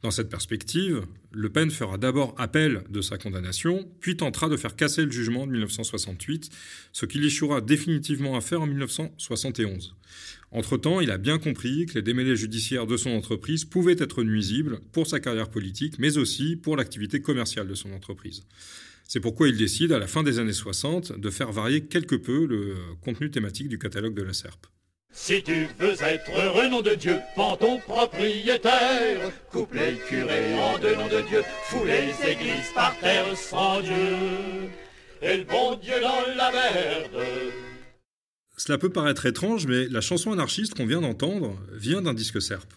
Dans 0.01 0.11
cette 0.11 0.29
perspective, 0.29 1.01
Le 1.31 1.49
Pen 1.49 1.69
fera 1.69 1.97
d'abord 1.97 2.33
appel 2.37 2.83
de 2.89 3.01
sa 3.01 3.17
condamnation, 3.17 3.85
puis 3.99 4.15
tentera 4.15 4.47
de 4.47 4.55
faire 4.55 4.77
casser 4.77 5.03
le 5.03 5.11
jugement 5.11 5.45
de 5.45 5.51
1968, 5.51 6.49
ce 6.93 7.05
qu'il 7.05 7.25
échouera 7.25 7.59
définitivement 7.59 8.37
à 8.37 8.41
faire 8.41 8.61
en 8.61 8.67
1971. 8.67 9.95
Entre-temps, 10.51 11.01
il 11.01 11.11
a 11.11 11.17
bien 11.17 11.37
compris 11.37 11.85
que 11.85 11.95
les 11.95 12.01
démêlés 12.01 12.37
judiciaires 12.37 12.87
de 12.87 12.95
son 12.95 13.11
entreprise 13.11 13.65
pouvaient 13.65 13.97
être 13.99 14.23
nuisibles 14.23 14.79
pour 14.93 15.05
sa 15.05 15.19
carrière 15.19 15.49
politique, 15.49 15.99
mais 15.99 16.17
aussi 16.17 16.55
pour 16.55 16.77
l'activité 16.77 17.21
commerciale 17.21 17.67
de 17.67 17.75
son 17.75 17.91
entreprise. 17.91 18.43
C'est 19.05 19.19
pourquoi 19.19 19.49
il 19.49 19.57
décide, 19.57 19.91
à 19.91 19.99
la 19.99 20.07
fin 20.07 20.23
des 20.23 20.39
années 20.39 20.53
60, 20.53 21.19
de 21.19 21.29
faire 21.29 21.51
varier 21.51 21.85
quelque 21.85 22.15
peu 22.15 22.45
le 22.45 22.75
contenu 23.01 23.29
thématique 23.29 23.67
du 23.67 23.77
catalogue 23.77 24.13
de 24.13 24.23
la 24.23 24.33
SERP. 24.33 24.67
Si 25.11 25.41
tu 25.43 25.67
veux 25.79 26.01
être 26.01 26.31
heureux, 26.31 26.69
nom 26.69 26.81
de 26.81 26.93
Dieu, 26.93 27.19
prends 27.35 27.57
ton 27.57 27.79
propriétaire, 27.79 29.31
coupe 29.51 29.73
les 29.73 29.97
curés 30.07 30.53
en 30.53 30.77
deux 30.77 30.95
noms 30.95 31.07
de 31.07 31.21
Dieu, 31.27 31.41
fous 31.65 31.83
les 31.85 32.31
églises 32.31 32.71
par 32.75 32.97
terre 32.99 33.35
sans 33.35 33.81
Dieu, 33.81 34.69
et 35.21 35.37
le 35.37 35.43
bon 35.43 35.75
Dieu 35.77 35.99
dans 36.01 36.35
la 36.35 36.51
merde. 36.51 37.27
Cela 38.55 38.77
peut 38.77 38.89
paraître 38.89 39.25
étrange, 39.25 39.65
mais 39.65 39.87
la 39.87 40.01
chanson 40.01 40.31
anarchiste 40.31 40.75
qu'on 40.75 40.85
vient 40.85 41.01
d'entendre 41.01 41.57
vient 41.73 42.01
d'un 42.01 42.13
disque 42.13 42.41
serpe. 42.41 42.73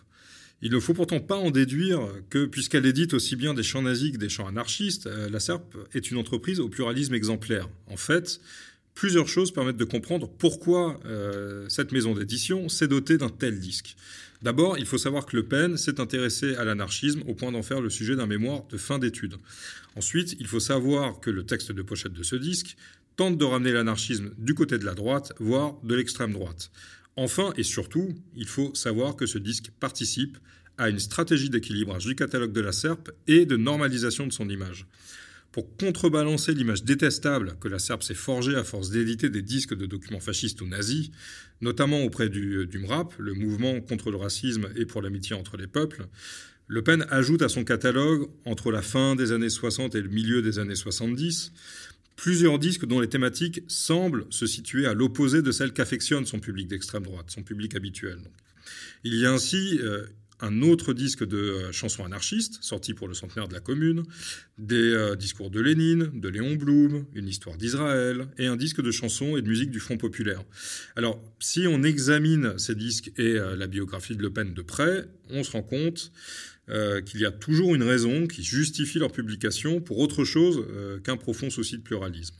Il 0.64 0.70
ne 0.70 0.78
faut 0.78 0.94
pourtant 0.94 1.18
pas 1.18 1.36
en 1.36 1.50
déduire 1.50 2.00
que, 2.30 2.46
puisqu'elle 2.46 2.86
édite 2.86 3.14
aussi 3.14 3.34
bien 3.34 3.52
des 3.52 3.64
chants 3.64 3.82
nazis 3.82 4.12
que 4.12 4.16
des 4.16 4.28
chants 4.28 4.46
anarchistes, 4.46 5.08
euh, 5.08 5.28
la 5.28 5.40
SERP 5.40 5.76
est 5.92 6.12
une 6.12 6.18
entreprise 6.18 6.60
au 6.60 6.68
pluralisme 6.68 7.14
exemplaire. 7.14 7.68
En 7.88 7.96
fait, 7.96 8.40
Plusieurs 8.94 9.28
choses 9.28 9.52
permettent 9.52 9.78
de 9.78 9.84
comprendre 9.84 10.28
pourquoi 10.28 11.00
euh, 11.06 11.66
cette 11.68 11.92
maison 11.92 12.14
d'édition 12.14 12.68
s'est 12.68 12.88
dotée 12.88 13.18
d'un 13.18 13.30
tel 13.30 13.58
disque. 13.58 13.96
D'abord, 14.42 14.76
il 14.76 14.86
faut 14.86 14.98
savoir 14.98 15.24
que 15.24 15.36
Le 15.36 15.44
Pen 15.44 15.76
s'est 15.76 16.00
intéressé 16.00 16.56
à 16.56 16.64
l'anarchisme 16.64 17.22
au 17.26 17.34
point 17.34 17.52
d'en 17.52 17.62
faire 17.62 17.80
le 17.80 17.90
sujet 17.90 18.16
d'un 18.16 18.26
mémoire 18.26 18.64
de 18.68 18.76
fin 18.76 18.98
d'études. 18.98 19.36
Ensuite, 19.96 20.36
il 20.40 20.46
faut 20.46 20.60
savoir 20.60 21.20
que 21.20 21.30
le 21.30 21.44
texte 21.44 21.72
de 21.72 21.82
pochette 21.82 22.12
de 22.12 22.22
ce 22.22 22.36
disque 22.36 22.76
tente 23.16 23.38
de 23.38 23.44
ramener 23.44 23.72
l'anarchisme 23.72 24.30
du 24.38 24.54
côté 24.54 24.78
de 24.78 24.84
la 24.84 24.94
droite, 24.94 25.32
voire 25.38 25.74
de 25.84 25.94
l'extrême 25.94 26.32
droite. 26.32 26.70
Enfin 27.16 27.52
et 27.56 27.62
surtout, 27.62 28.14
il 28.34 28.48
faut 28.48 28.74
savoir 28.74 29.16
que 29.16 29.26
ce 29.26 29.38
disque 29.38 29.70
participe 29.78 30.38
à 30.78 30.88
une 30.88 30.98
stratégie 30.98 31.50
d'équilibrage 31.50 32.06
du 32.06 32.14
catalogue 32.14 32.52
de 32.52 32.60
la 32.60 32.72
SERP 32.72 33.10
et 33.26 33.46
de 33.46 33.56
normalisation 33.56 34.26
de 34.26 34.32
son 34.32 34.48
image. 34.48 34.86
Pour 35.52 35.76
contrebalancer 35.76 36.54
l'image 36.54 36.82
détestable 36.82 37.56
que 37.60 37.68
la 37.68 37.78
Serbe 37.78 38.02
s'est 38.02 38.14
forgée 38.14 38.56
à 38.56 38.64
force 38.64 38.88
d'éditer 38.88 39.28
des 39.28 39.42
disques 39.42 39.74
de 39.74 39.84
documents 39.84 40.18
fascistes 40.18 40.62
ou 40.62 40.66
nazis, 40.66 41.10
notamment 41.60 42.02
auprès 42.02 42.30
du, 42.30 42.66
du 42.66 42.78
MRAP, 42.78 43.14
le 43.18 43.34
mouvement 43.34 43.80
contre 43.82 44.10
le 44.10 44.16
racisme 44.16 44.70
et 44.76 44.86
pour 44.86 45.02
l'amitié 45.02 45.36
entre 45.36 45.58
les 45.58 45.66
peuples, 45.66 46.06
Le 46.68 46.82
Pen 46.82 47.06
ajoute 47.10 47.42
à 47.42 47.50
son 47.50 47.64
catalogue, 47.64 48.30
entre 48.46 48.72
la 48.72 48.80
fin 48.80 49.14
des 49.14 49.32
années 49.32 49.50
60 49.50 49.94
et 49.94 50.00
le 50.00 50.08
milieu 50.08 50.40
des 50.40 50.58
années 50.58 50.74
70, 50.74 51.52
plusieurs 52.16 52.58
disques 52.58 52.86
dont 52.86 53.00
les 53.00 53.08
thématiques 53.08 53.62
semblent 53.68 54.26
se 54.30 54.46
situer 54.46 54.86
à 54.86 54.94
l'opposé 54.94 55.42
de 55.42 55.52
celles 55.52 55.72
qu'affectionne 55.72 56.24
son 56.24 56.38
public 56.38 56.68
d'extrême 56.68 57.02
droite, 57.02 57.26
son 57.28 57.42
public 57.42 57.74
habituel. 57.74 58.18
Il 59.04 59.14
y 59.14 59.26
a 59.26 59.32
ainsi 59.32 59.78
euh, 59.82 60.06
un 60.42 60.60
autre 60.62 60.92
disque 60.92 61.24
de 61.24 61.38
euh, 61.38 61.72
chansons 61.72 62.04
anarchistes, 62.04 62.58
sorti 62.60 62.92
pour 62.94 63.08
le 63.08 63.14
centenaire 63.14 63.48
de 63.48 63.54
la 63.54 63.60
Commune, 63.60 64.02
des 64.58 64.74
euh, 64.74 65.14
discours 65.14 65.50
de 65.50 65.60
Lénine, 65.60 66.10
de 66.12 66.28
Léon 66.28 66.56
Blum, 66.56 67.06
une 67.14 67.28
histoire 67.28 67.56
d'Israël, 67.56 68.26
et 68.38 68.46
un 68.46 68.56
disque 68.56 68.82
de 68.82 68.90
chansons 68.90 69.36
et 69.36 69.42
de 69.42 69.48
musique 69.48 69.70
du 69.70 69.78
Front 69.80 69.96
populaire. 69.96 70.42
Alors, 70.96 71.22
si 71.38 71.66
on 71.68 71.82
examine 71.84 72.58
ces 72.58 72.74
disques 72.74 73.12
et 73.16 73.36
euh, 73.36 73.56
la 73.56 73.68
biographie 73.68 74.16
de 74.16 74.22
Le 74.22 74.32
Pen 74.32 74.52
de 74.52 74.62
près, 74.62 75.04
on 75.30 75.44
se 75.44 75.52
rend 75.52 75.62
compte 75.62 76.12
qu'il 77.04 77.20
y 77.20 77.26
a 77.26 77.32
toujours 77.32 77.74
une 77.74 77.82
raison 77.82 78.26
qui 78.26 78.44
justifie 78.44 78.98
leur 78.98 79.12
publication 79.12 79.80
pour 79.80 79.98
autre 79.98 80.24
chose 80.24 80.64
qu'un 81.04 81.16
profond 81.16 81.50
souci 81.50 81.76
de 81.76 81.82
pluralisme. 81.82 82.36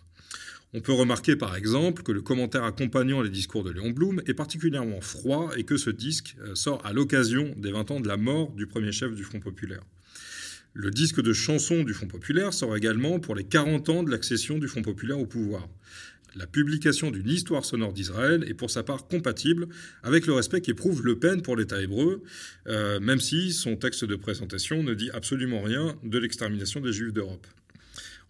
On 0.75 0.81
peut 0.81 0.93
remarquer 0.93 1.37
par 1.37 1.55
exemple 1.55 2.02
que 2.02 2.12
le 2.12 2.23
commentaire 2.23 2.64
accompagnant 2.64 3.21
les 3.21 3.29
discours 3.29 3.62
de 3.62 3.71
Léon 3.71 3.91
Blum 3.91 4.23
est 4.26 4.33
particulièrement 4.33 5.02
froid 5.02 5.50
et 5.59 5.64
que 5.64 5.76
ce 5.76 5.91
disque 5.91 6.35
euh, 6.41 6.55
sort 6.55 6.85
à 6.87 6.95
l'occasion 6.95 7.55
des 7.59 7.71
20 7.73 7.91
ans 7.91 8.00
de 8.00 8.09
la 8.09 8.17
mort 8.17 8.52
du 8.52 8.67
premier 8.67 8.91
chef 8.91 9.14
du 9.14 9.23
Front 9.23 9.41
populaire. 9.41 9.83
Le 10.73 10.91
disque 10.91 11.21
de 11.21 11.35
chanson 11.35 11.85
du 11.85 11.93
Front 11.93 12.07
populaire 12.07 12.55
sort 12.55 12.75
également 12.75 13.21
pour 13.21 13.35
les 13.35 13.45
40 13.45 13.88
ans 13.91 14.02
de 14.02 14.11
l'accession 14.11 14.59
du 14.59 14.67
Front 14.67 14.81
populaire 14.81 15.19
au 15.19 15.26
pouvoir. 15.26 15.69
La 16.37 16.47
publication 16.47 17.11
d'une 17.11 17.29
histoire 17.29 17.67
sonore 17.67 17.93
d'Israël 17.93 18.43
est 18.49 18.55
pour 18.55 18.71
sa 18.71 18.83
part 18.83 19.07
compatible 19.07 19.69
avec 20.02 20.26
le 20.26 20.33
respect 20.33 20.62
qu'éprouve 20.62 21.05
Le 21.05 21.19
Pen 21.19 21.43
pour 21.43 21.55
l'État 21.55 21.83
hébreu, 21.83 22.23
euh, 22.67 22.99
même 22.99 23.21
si 23.21 23.52
son 23.52 23.76
texte 23.76 24.07
de 24.07 24.17
présentation 24.17 24.83
ne 24.83 24.95
dit 24.95 25.11
absolument 25.11 25.61
rien 25.61 25.95
de 26.02 26.19
l'extermination 26.19 26.81
des 26.81 26.95
Juifs 26.95 27.12
d'Europe. 27.12 27.47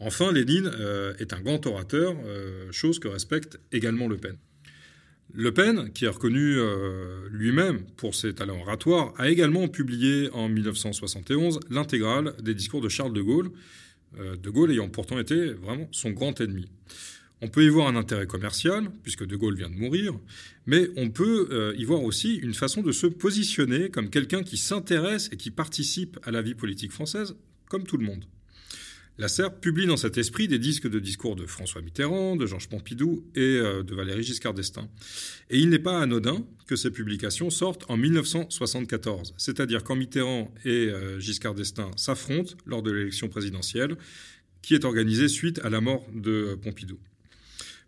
Enfin, 0.05 0.33
Lénine 0.33 0.69
euh, 0.81 1.15
est 1.21 1.33
un 1.33 1.41
grand 1.41 1.65
orateur, 1.65 2.17
euh, 2.27 2.67
chose 2.73 2.99
que 2.99 3.07
respecte 3.07 3.61
également 3.71 4.09
Le 4.09 4.17
Pen. 4.17 4.37
Le 5.33 5.55
Pen, 5.55 5.93
qui 5.93 6.07
est 6.07 6.09
reconnu 6.09 6.57
euh, 6.59 7.29
lui-même 7.31 7.85
pour 7.97 8.17
ses 8.17 8.35
talents 8.35 8.59
oratoires, 8.59 9.15
a 9.17 9.31
également 9.31 9.69
publié 9.69 10.29
en 10.33 10.49
1971 10.49 11.61
l'intégrale 11.71 12.35
des 12.43 12.53
discours 12.53 12.81
de 12.81 12.89
Charles 12.89 13.13
de 13.13 13.23
Gaulle, 13.23 13.51
de 14.19 14.51
Gaulle 14.51 14.73
ayant 14.73 14.91
pourtant 14.91 15.19
été 15.19 15.53
vraiment 15.53 15.89
son 15.91 16.11
grand 16.11 16.39
ennemi. 16.41 16.69
On 17.41 17.49
peut 17.49 17.65
y 17.65 17.69
voir 17.71 17.87
un 17.87 17.97
intérêt 17.97 18.27
commercial, 18.27 18.91
puisque 19.03 19.25
De 19.25 19.37
Gaulle 19.37 19.57
vient 19.57 19.71
de 19.71 19.75
mourir, 19.75 20.13
mais 20.67 20.89
on 20.97 21.09
peut 21.09 21.73
y 21.79 21.85
voir 21.85 22.03
aussi 22.03 22.35
une 22.35 22.53
façon 22.53 22.83
de 22.83 22.93
se 22.93 23.07
positionner 23.07 23.89
comme 23.89 24.11
quelqu'un 24.11 24.43
qui 24.43 24.59
s'intéresse 24.59 25.31
et 25.33 25.39
qui 25.39 25.51
participe 25.51 26.19
à 26.25 26.31
la 26.31 26.43
vie 26.43 26.55
politique 26.55 26.93
française, 26.93 27.35
comme 27.71 27.85
tout 27.85 27.97
le 27.97 28.05
monde. 28.05 28.27
La 29.19 29.29
SERP 29.29 29.61
publie 29.61 29.87
dans 29.87 29.99
cet 29.99 30.17
esprit 30.17 30.49
des 30.49 30.59
disques 30.59 30.89
de 30.89 30.99
discours 30.99 31.37
de 31.37 31.45
François 31.45 31.83
Mitterrand, 31.83 32.35
de 32.35 32.47
Georges 32.47 32.71
Pompidou 32.71 33.27
et 33.35 33.41
euh, 33.41 33.83
de 33.83 33.95
Valéry 33.95 34.23
Giscard 34.23 34.55
d'Estaing. 34.55 34.89
Et 35.51 35.59
il 35.59 35.69
n'est 35.69 35.79
pas 35.79 36.01
anodin 36.01 36.47
que 36.67 36.77
ces 36.77 36.91
publications 36.91 37.51
sortent 37.51 37.85
en 37.91 37.99
1974, 37.99 39.35
c'est-à-dire 39.37 39.85
quand 39.85 39.97
Mitterrand 39.97 40.53
et 40.65 40.89
euh, 40.89 41.21
Giscard 41.21 41.55
d'Estaing 41.55 41.91
s'affrontent 41.97 42.55
lors 42.65 42.83
de 42.83 42.91
l'élection 42.91 43.29
présidentielle, 43.29 43.99
qui 44.63 44.75
est 44.75 44.87
organisée 44.87 45.29
suite 45.29 45.61
à 45.63 45.69
la 45.69 45.83
mort 45.83 46.07
de 46.15 46.31
euh, 46.31 46.57
Pompidou. 46.57 46.99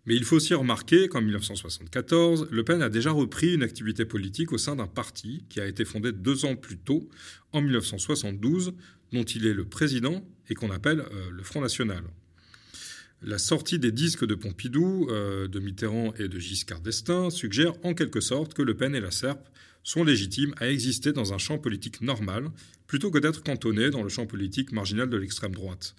Mais 0.07 0.14
il 0.14 0.25
faut 0.25 0.37
aussi 0.37 0.52
remarquer 0.52 1.09
qu'en 1.09 1.23
1974, 1.23 2.49
Le 2.50 2.64
Pen 2.64 2.83
a 2.83 2.90
déjà 2.90 3.11
repris 3.11 3.54
une 3.54 3.62
activité 3.62 4.04
politique 4.04 4.52
au 4.52 4.59
sein 4.59 4.76
d'un 4.76 4.87
parti 4.87 5.45
qui 5.49 5.61
a 5.61 5.66
été 5.66 5.87
fondé 5.87 6.12
deux 6.12 6.45
ans 6.45 6.57
plus 6.57 6.76
tôt, 6.76 7.09
en 7.52 7.62
1972, 7.62 8.75
dont 9.13 9.25
il 9.25 9.47
est 9.47 9.55
le 9.55 9.65
président 9.65 10.27
et 10.49 10.55
qu'on 10.55 10.71
appelle 10.71 11.01
euh, 11.01 11.31
le 11.31 11.43
Front 11.43 11.61
National. 11.61 12.05
La 13.23 13.39
sortie 13.39 13.79
des 13.79 13.93
disques 13.93 14.27
de 14.27 14.35
Pompidou, 14.35 15.09
euh, 15.09 15.49
de 15.49 15.59
Mitterrand 15.59 16.13
et 16.19 16.29
de 16.29 16.39
Giscard 16.39 16.81
d'Estaing 16.81 17.31
suggère 17.31 17.73
en 17.83 17.95
quelque 17.95 18.21
sorte 18.21 18.53
que 18.55 18.63
Le 18.63 18.77
Pen 18.77 18.95
et 18.95 19.01
la 19.01 19.11
SERP 19.11 19.49
sont 19.83 20.05
légitimes 20.05 20.55
à 20.59 20.69
exister 20.69 21.13
dans 21.13 21.33
un 21.33 21.39
champ 21.39 21.59
politique 21.59 22.01
normal, 22.01 22.51
plutôt 22.87 23.11
que 23.11 23.19
d'être 23.19 23.43
cantonnés 23.43 23.91
dans 23.91 24.03
le 24.03 24.09
champ 24.09 24.27
politique 24.27 24.73
marginal 24.73 25.09
de 25.09 25.17
l'extrême 25.17 25.55
droite. 25.55 25.95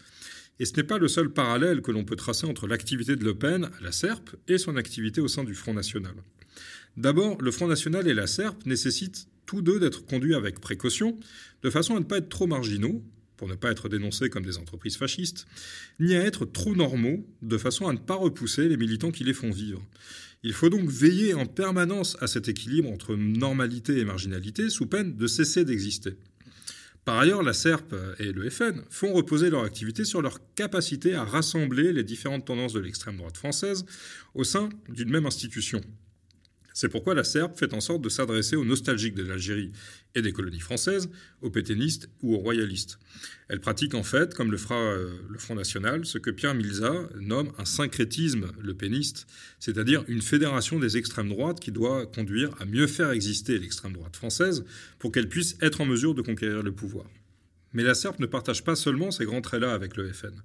Et 0.60 0.66
ce 0.66 0.76
n'est 0.76 0.84
pas 0.84 0.98
le 0.98 1.08
seul 1.08 1.32
parallèle 1.32 1.82
que 1.82 1.92
l'on 1.92 2.06
peut 2.06 2.16
tracer 2.16 2.48
entre 2.48 2.68
l'activité 2.68 3.16
de 3.16 3.24
Le 3.24 3.36
Pen 3.36 3.66
à 3.66 3.84
la 3.84 3.92
SERP 3.92 4.36
et 4.48 4.58
son 4.58 4.76
activité 4.76 5.22
au 5.22 5.28
sein 5.28 5.44
du 5.44 5.54
Front 5.54 5.74
National. 5.74 6.14
D'abord, 6.98 7.42
le 7.42 7.52
Front 7.52 7.68
National 7.68 8.08
et 8.08 8.14
la 8.14 8.28
SERP 8.28 8.66
nécessitent 8.66 9.28
tous 9.46 9.62
deux 9.62 9.80
d'être 9.80 10.06
conduits 10.06 10.36
avec 10.36 10.60
précaution, 10.60 11.18
de 11.64 11.70
façon 11.70 11.96
à 11.96 12.00
ne 12.00 12.06
pas 12.06 12.18
être 12.18 12.30
trop 12.30 12.48
marginaux, 12.48 13.04
pour 13.38 13.48
ne 13.48 13.56
pas 13.56 13.72
être 13.72 13.90
dénoncés 13.90 14.30
comme 14.30 14.46
des 14.46 14.58
entreprises 14.58 14.98
fascistes, 14.98 15.46
ni 16.00 16.16
à 16.16 16.24
être 16.24 16.46
trop 16.46 16.76
normaux, 16.76 17.26
de 17.42 17.58
façon 17.58 17.88
à 17.88 17.94
ne 17.94 17.98
pas 17.98 18.16
repousser 18.16 18.68
les 18.68 18.78
militants 18.78 19.12
qui 19.12 19.24
les 19.24 19.34
font 19.34 19.52
vivre. 19.52 19.86
Il 20.44 20.54
faut 20.54 20.70
donc 20.70 20.90
veiller 20.90 21.34
en 21.34 21.46
permanence 21.46 22.18
à 22.22 22.28
cet 22.28 22.48
équilibre 22.48 22.90
entre 22.90 23.16
normalité 23.16 24.00
et 24.00 24.06
marginalité, 24.06 24.70
sous 24.70 24.86
peine 24.86 25.16
de 25.16 25.28
cesser 25.28 25.66
d'exister. 25.66 26.18
Par 27.04 27.20
ailleurs, 27.20 27.44
la 27.44 27.54
SERP 27.54 27.94
et 28.20 28.32
le 28.32 28.50
FN 28.50 28.82
font 28.90 29.14
reposer 29.14 29.52
leur 29.52 29.64
activité 29.64 30.06
sur 30.06 30.24
leur 30.24 30.40
capacité 30.56 31.14
à 31.14 31.24
rassembler 31.24 31.94
les 31.94 32.04
différentes 32.04 32.46
tendances 32.46 32.74
de 32.74 32.80
l'extrême 32.80 33.18
droite 33.18 33.38
française 33.38 33.86
au 34.34 34.44
sein 34.44 34.70
d'une 34.90 35.12
même 35.12 35.28
institution, 35.28 35.82
c'est 36.76 36.90
pourquoi 36.90 37.16
la 37.16 37.24
SERP 37.24 37.58
fait 37.58 37.74
en 37.74 37.80
sorte 37.80 38.02
de 38.02 38.10
s'adresser 38.10 38.58
aux 38.58 38.66
nostalgiques 38.66 39.16
de 39.16 39.24
l'Algérie 39.24 39.72
et 40.14 40.22
des 40.22 40.34
colonies 40.34 40.60
françaises, 40.60 41.10
aux 41.42 41.50
pétainistes 41.50 42.10
ou 42.22 42.36
aux 42.36 42.38
royalistes. 42.38 43.00
Elle 43.48 43.62
pratique 43.62 43.94
en 43.94 44.04
fait, 44.04 44.34
comme 44.34 44.52
le 44.52 44.58
fera 44.58 44.76
euh, 44.76 45.16
le 45.30 45.38
Front 45.38 45.56
National, 45.56 46.06
ce 46.06 46.18
que 46.18 46.32
Pierre 46.32 46.54
Milza 46.54 46.94
nomme 47.18 47.54
un 47.58 47.64
syncrétisme 47.64 48.52
le 48.62 48.74
péniste, 48.74 49.26
c'est-à-dire 49.58 50.04
une 50.10 50.22
fédération 50.22 50.78
des 50.78 50.98
extrêmes 50.98 51.30
droites 51.30 51.62
qui 51.62 51.72
doit 51.72 52.06
conduire 52.08 52.52
à 52.60 52.66
mieux 52.66 52.88
faire 52.88 53.12
exister 53.12 53.58
l'extrême 53.58 53.94
droite 53.94 54.18
française 54.18 54.66
pour 55.00 55.14
qu'elle 55.14 55.30
puisse 55.30 55.58
être 55.62 55.80
en 55.80 55.86
mesure 55.86 56.14
de 56.14 56.22
conquérir 56.22 56.62
le 56.62 56.74
pouvoir. 56.74 57.06
Mais 57.72 57.84
la 57.84 57.96
SERP 57.96 58.20
ne 58.20 58.26
partage 58.26 58.66
pas 58.66 58.76
seulement 58.76 59.12
ces 59.12 59.24
grands 59.24 59.42
traits-là 59.42 59.74
avec 59.74 59.96
le 59.96 60.12
FN. 60.12 60.42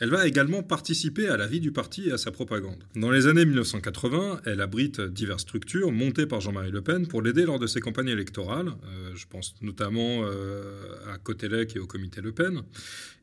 Elle 0.00 0.10
va 0.10 0.28
également 0.28 0.62
participer 0.62 1.28
à 1.28 1.36
la 1.36 1.48
vie 1.48 1.58
du 1.58 1.72
parti 1.72 2.08
et 2.08 2.12
à 2.12 2.18
sa 2.18 2.30
propagande. 2.30 2.84
Dans 2.94 3.10
les 3.10 3.26
années 3.26 3.44
1980, 3.44 4.42
elle 4.44 4.60
abrite 4.60 5.00
diverses 5.00 5.42
structures 5.42 5.90
montées 5.90 6.26
par 6.26 6.40
Jean-Marie 6.40 6.70
Le 6.70 6.82
Pen 6.82 7.08
pour 7.08 7.20
l'aider 7.20 7.44
lors 7.44 7.58
de 7.58 7.66
ses 7.66 7.80
campagnes 7.80 8.08
électorales. 8.08 8.68
Euh, 8.68 9.10
je 9.16 9.26
pense 9.26 9.56
notamment 9.60 10.20
euh, 10.22 10.94
à 11.12 11.18
Cotelec 11.18 11.74
et 11.74 11.80
au 11.80 11.86
comité 11.86 12.20
Le 12.20 12.30
Pen. 12.30 12.62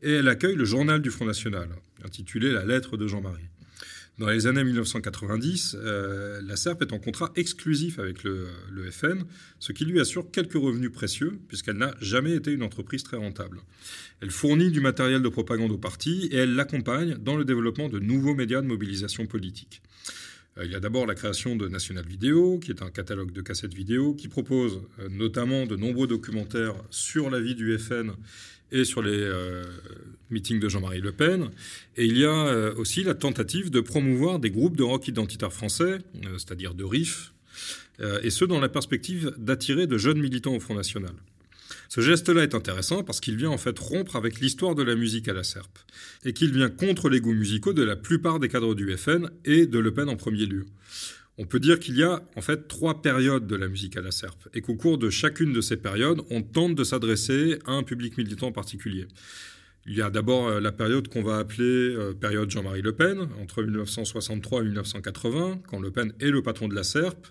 Et 0.02 0.12
elle 0.12 0.28
accueille 0.28 0.56
le 0.56 0.66
journal 0.66 1.02
du 1.02 1.12
Front 1.12 1.26
National, 1.26 1.70
intitulé 2.04 2.52
La 2.52 2.66
lettre 2.66 2.98
de 2.98 3.08
Jean-Marie. 3.08 3.48
Dans 4.18 4.30
les 4.30 4.48
années 4.48 4.64
1990, 4.64 5.76
euh, 5.78 6.42
la 6.42 6.56
SERP 6.56 6.84
est 6.84 6.94
en 6.94 7.00
contrat 7.00 7.34
exclusif 7.36 8.00
avec 8.00 8.24
le, 8.24 8.48
le, 8.72 8.90
FN, 8.90 9.26
ce 9.60 9.74
qui 9.74 9.84
lui 9.84 10.00
assure 10.00 10.32
quelques 10.32 10.54
revenus 10.54 10.92
précieux, 10.92 11.38
puisqu'elle 11.50 11.76
n'a 11.76 11.94
jamais 12.00 12.34
été 12.34 12.54
une 12.54 12.64
entreprise 12.64 13.04
très 13.04 13.18
rentable. 13.18 13.60
Elle 14.22 14.32
fournit 14.32 14.72
du 14.72 14.80
matériel 14.80 15.22
de 15.22 15.28
propagande 15.28 15.72
au 15.72 15.78
parti 15.78 16.30
et 16.32 16.38
elle 16.38 16.56
l'accompagne 16.56 17.16
dans 17.16 17.36
le 17.36 17.44
développement 17.44 17.90
de 17.90 18.00
nouveaux 18.00 18.36
médias 18.36 18.62
de 18.62 18.68
mobilisation 18.68 19.26
politique. 19.26 19.82
Euh, 20.58 20.66
il 20.66 20.72
y 20.72 20.76
a 20.76 20.80
d'abord 20.80 21.06
la 21.06 21.16
création 21.16 21.56
de 21.56 21.68
National 21.68 22.06
Video, 22.06 22.60
qui 22.60 22.72
est 22.72 22.82
un 22.82 22.90
catalogue 22.90 23.32
de 23.32 23.42
cassettes 23.42 23.74
vidéo 23.74 24.14
qui 24.14 24.28
propose 24.28 24.82
euh, 25.00 25.10
notamment 25.10 25.66
de 25.66 25.76
nombreux 25.76 26.08
documentaires 26.08 26.76
sur 26.90 27.30
la 27.30 27.40
vie 27.40 27.56
du 27.56 27.78
FN 27.78 28.12
et 28.72 28.84
sur 28.84 29.02
les 29.02 29.12
euh, 29.12 29.64
meetings 30.30 30.60
de 30.60 30.70
Jean-Marie 30.70 31.02
Le 31.02 31.12
Pen. 31.12 31.50
Et 31.98 32.06
il 32.06 32.18
y 32.18 32.26
a 32.26 32.74
aussi 32.78 33.04
la 33.04 33.14
tentative 33.14 33.70
de 33.70 33.80
promouvoir 33.80 34.40
des 34.40 34.50
groupes 34.50 34.76
de 34.76 34.84
rock 34.84 35.08
identitaires 35.08 35.54
français, 35.54 36.00
c'est-à-dire 36.34 36.74
de 36.74 36.84
RIF, 36.84 37.34
et 38.24 38.30
ce 38.32 38.44
dans 38.44 38.60
la 38.60 38.68
perspective 38.68 39.34
d'attirer 39.38 39.86
de 39.88 39.98
jeunes 39.98 40.20
militants 40.20 40.56
au 40.56 40.60
Front 40.60 40.74
National. 40.74 41.14
Ce 41.90 42.02
geste-là 42.02 42.44
est 42.44 42.56
intéressant 42.56 43.04
parce 43.04 43.20
qu'il 43.20 43.36
vient 43.38 43.50
en 43.50 43.58
fait 43.58 43.78
rompre 43.78 44.16
avec 44.16 44.40
l'histoire 44.40 44.76
de 44.76 44.84
la 44.84 44.96
musique 44.96 45.28
à 45.28 45.34
la 45.34 45.44
SERP, 45.44 45.78
et 46.24 46.34
qu'il 46.34 46.52
vient 46.52 46.70
contre 46.70 47.10
les 47.10 47.20
goûts 47.20 47.34
musicaux 47.34 47.74
de 47.74 47.84
la 47.84 47.96
plupart 47.96 48.40
des 48.40 48.50
cadres 48.50 48.76
du 48.76 48.96
FN 48.98 49.30
et 49.46 49.66
de 49.66 49.80
Le 49.80 49.94
Pen 49.94 50.10
en 50.10 50.16
premier 50.16 50.46
lieu. 50.46 50.66
On 51.38 51.46
peut 51.46 51.60
dire 51.60 51.80
qu'il 51.80 51.98
y 51.98 52.04
a 52.04 52.24
en 52.36 52.42
fait 52.42 52.68
trois 52.68 53.02
périodes 53.02 53.46
de 53.46 53.56
la 53.56 53.68
musique 53.68 53.98
à 53.98 54.02
la 54.02 54.12
SERP 54.12 54.48
et 54.54 54.62
qu'au 54.62 54.76
cours 54.76 54.98
de 54.98 55.10
chacune 55.10 55.52
de 55.52 55.62
ces 55.62 55.76
périodes, 55.76 56.22
on 56.30 56.42
tente 56.42 56.76
de 56.76 56.84
s'adresser 56.84 57.60
à 57.66 57.74
un 57.74 57.84
public 57.84 58.18
militant 58.18 58.52
particulier. 58.54 59.08
Il 59.88 59.96
y 59.96 60.02
a 60.02 60.10
d'abord 60.10 60.48
euh, 60.48 60.60
la 60.60 60.72
période 60.72 61.08
qu'on 61.10 61.22
va 61.22 61.38
appeler 61.38 61.64
euh, 61.96 62.14
période 62.14 62.50
Jean-Marie 62.50 62.82
Le 62.82 62.94
Pen, 62.94 63.30
entre 63.40 63.62
1963 63.62 64.62
et 64.62 64.66
1980, 64.66 65.62
quand 65.68 65.80
Le 65.80 65.92
Pen 65.92 66.12
est 66.20 66.32
le 66.32 66.42
patron 66.42 66.68
de 66.68 66.74
la 66.74 66.84
SERP, 66.84 67.28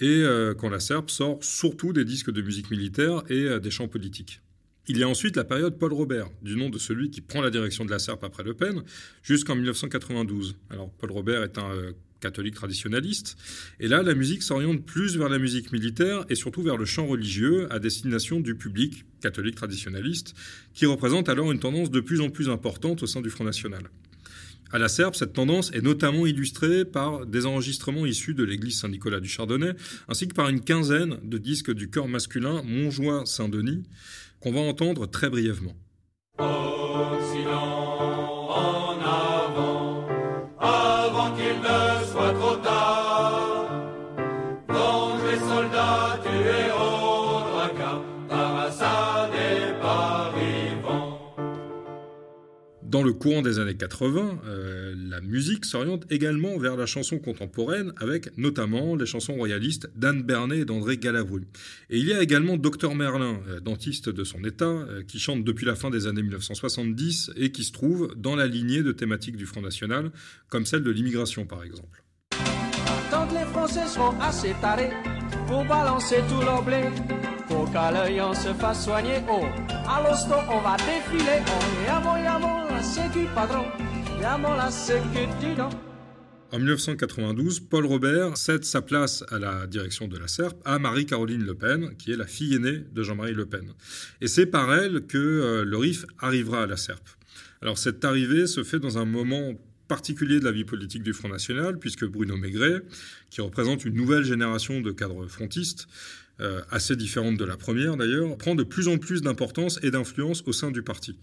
et 0.00 0.06
euh, 0.06 0.52
quand 0.52 0.68
la 0.68 0.78
SERP 0.78 1.08
sort 1.08 1.42
surtout 1.42 1.94
des 1.94 2.04
disques 2.04 2.30
de 2.30 2.42
musique 2.42 2.70
militaire 2.70 3.22
et 3.30 3.58
des 3.60 3.70
chants 3.70 3.88
politiques. 3.88 4.42
Il 4.88 4.98
y 4.98 5.02
a 5.02 5.08
ensuite 5.08 5.36
la 5.36 5.44
période 5.44 5.78
Paul 5.78 5.92
Robert, 5.94 6.28
du 6.42 6.56
nom 6.56 6.68
de 6.68 6.78
celui 6.78 7.10
qui 7.10 7.22
prend 7.22 7.40
la 7.40 7.50
direction 7.50 7.84
de 7.86 7.90
la 7.90 7.98
SERP 7.98 8.22
après 8.24 8.42
Le 8.42 8.52
Pen, 8.52 8.82
jusqu'en 9.22 9.56
1992. 9.56 10.56
Alors 10.70 10.90
Paul 10.90 11.12
Robert 11.12 11.42
est 11.42 11.58
un 11.58 11.72
catholique 12.26 12.54
traditionnaliste. 12.54 13.36
Et 13.78 13.88
là, 13.88 14.02
la 14.02 14.14
musique 14.14 14.42
s'oriente 14.42 14.84
plus 14.84 15.16
vers 15.16 15.28
la 15.28 15.38
musique 15.38 15.72
militaire 15.72 16.24
et 16.28 16.34
surtout 16.34 16.62
vers 16.62 16.76
le 16.76 16.84
chant 16.84 17.06
religieux 17.06 17.72
à 17.72 17.78
destination 17.78 18.40
du 18.40 18.56
public 18.56 19.04
catholique 19.20 19.54
traditionnaliste, 19.54 20.34
qui 20.74 20.86
représente 20.86 21.28
alors 21.28 21.52
une 21.52 21.60
tendance 21.60 21.90
de 21.90 22.00
plus 22.00 22.20
en 22.20 22.30
plus 22.30 22.48
importante 22.48 23.02
au 23.02 23.06
sein 23.06 23.20
du 23.20 23.30
Front 23.30 23.44
National. 23.44 23.82
À 24.72 24.78
la 24.78 24.88
Serbe, 24.88 25.14
cette 25.14 25.32
tendance 25.32 25.70
est 25.72 25.80
notamment 25.80 26.26
illustrée 26.26 26.84
par 26.84 27.24
des 27.24 27.46
enregistrements 27.46 28.04
issus 28.04 28.34
de 28.34 28.42
l'église 28.42 28.80
Saint-Nicolas 28.80 29.20
du 29.20 29.28
Chardonnay, 29.28 29.74
ainsi 30.08 30.26
que 30.26 30.34
par 30.34 30.48
une 30.48 30.60
quinzaine 30.60 31.18
de 31.22 31.38
disques 31.38 31.72
du 31.72 31.88
chœur 31.88 32.08
masculin 32.08 32.62
Montjoie-Saint-Denis, 32.64 33.84
qu'on 34.40 34.52
va 34.52 34.60
entendre 34.60 35.06
très 35.06 35.30
brièvement. 35.30 35.76
Dans 52.96 53.02
le 53.02 53.12
courant 53.12 53.42
des 53.42 53.58
années 53.58 53.76
80, 53.76 54.40
euh, 54.46 54.94
la 54.96 55.20
musique 55.20 55.66
s'oriente 55.66 56.06
également 56.08 56.56
vers 56.56 56.78
la 56.78 56.86
chanson 56.86 57.18
contemporaine, 57.18 57.92
avec 57.98 58.34
notamment 58.38 58.96
les 58.96 59.04
chansons 59.04 59.34
royalistes 59.34 59.90
d'Anne 59.96 60.22
Bernet 60.22 60.60
et 60.60 60.64
d'André 60.64 60.96
Galabru. 60.96 61.42
Et 61.90 61.98
il 61.98 62.06
y 62.06 62.14
a 62.14 62.22
également 62.22 62.56
Docteur 62.56 62.94
Merlin, 62.94 63.38
euh, 63.48 63.60
dentiste 63.60 64.08
de 64.08 64.24
son 64.24 64.42
état, 64.44 64.64
euh, 64.64 65.02
qui 65.06 65.18
chante 65.18 65.44
depuis 65.44 65.66
la 65.66 65.74
fin 65.74 65.90
des 65.90 66.06
années 66.06 66.22
1970 66.22 67.32
et 67.36 67.52
qui 67.52 67.64
se 67.64 67.72
trouve 67.72 68.14
dans 68.16 68.34
la 68.34 68.46
lignée 68.46 68.82
de 68.82 68.92
thématiques 68.92 69.36
du 69.36 69.44
Front 69.44 69.60
National, 69.60 70.10
comme 70.48 70.64
celle 70.64 70.82
de 70.82 70.90
l'immigration 70.90 71.44
par 71.44 71.64
exemple. 71.64 72.02
Les 73.30 73.44
Français 73.52 73.86
seront 73.86 74.18
assez 74.20 74.54
tarés 74.62 74.92
pour 75.46 75.66
balancer 75.66 76.22
tout 76.28 76.40
qu'à 77.72 77.90
l'œil 77.90 78.22
on 78.22 78.32
se 78.32 78.54
fasse 78.54 78.84
soigner, 78.84 79.20
oh, 79.28 79.44
à 79.86 80.00
on 80.48 80.60
va 80.60 80.76
défiler, 80.78 81.42
En 86.52 86.58
1992, 86.58 87.60
Paul 87.60 87.86
Robert 87.86 88.36
cède 88.36 88.64
sa 88.64 88.82
place 88.82 89.24
à 89.30 89.38
la 89.38 89.66
direction 89.66 90.08
de 90.08 90.18
la 90.18 90.28
SERP 90.28 90.56
à 90.64 90.78
Marie-Caroline 90.78 91.42
Le 91.42 91.54
Pen, 91.54 91.96
qui 91.96 92.12
est 92.12 92.16
la 92.16 92.26
fille 92.26 92.54
aînée 92.54 92.84
de 92.92 93.02
Jean-Marie 93.02 93.32
Le 93.32 93.46
Pen. 93.46 93.72
Et 94.20 94.28
c'est 94.28 94.44
par 94.44 94.74
elle 94.74 95.06
que 95.06 95.16
euh, 95.16 95.64
le 95.64 95.76
RIF 95.78 96.04
arrivera 96.18 96.64
à 96.64 96.66
la 96.66 96.76
SERP. 96.76 97.02
Alors 97.62 97.78
cette 97.78 98.04
arrivée 98.04 98.46
se 98.46 98.62
fait 98.62 98.78
dans 98.78 98.98
un 98.98 99.06
moment 99.06 99.54
particulier 99.88 100.38
de 100.38 100.44
la 100.44 100.52
vie 100.52 100.64
politique 100.64 101.02
du 101.02 101.14
Front 101.14 101.28
National, 101.28 101.78
puisque 101.78 102.04
Bruno 102.04 102.36
Maigret, 102.36 102.82
qui 103.30 103.40
représente 103.40 103.84
une 103.84 103.94
nouvelle 103.94 104.24
génération 104.24 104.80
de 104.80 104.92
cadres 104.92 105.26
frontistes, 105.28 105.88
euh, 106.40 106.60
assez 106.70 106.96
différente 106.96 107.38
de 107.38 107.44
la 107.44 107.56
première 107.56 107.96
d'ailleurs, 107.96 108.36
prend 108.36 108.54
de 108.54 108.62
plus 108.62 108.88
en 108.88 108.98
plus 108.98 109.22
d'importance 109.22 109.80
et 109.82 109.90
d'influence 109.90 110.42
au 110.46 110.52
sein 110.52 110.70
du 110.70 110.82
parti. 110.82 111.18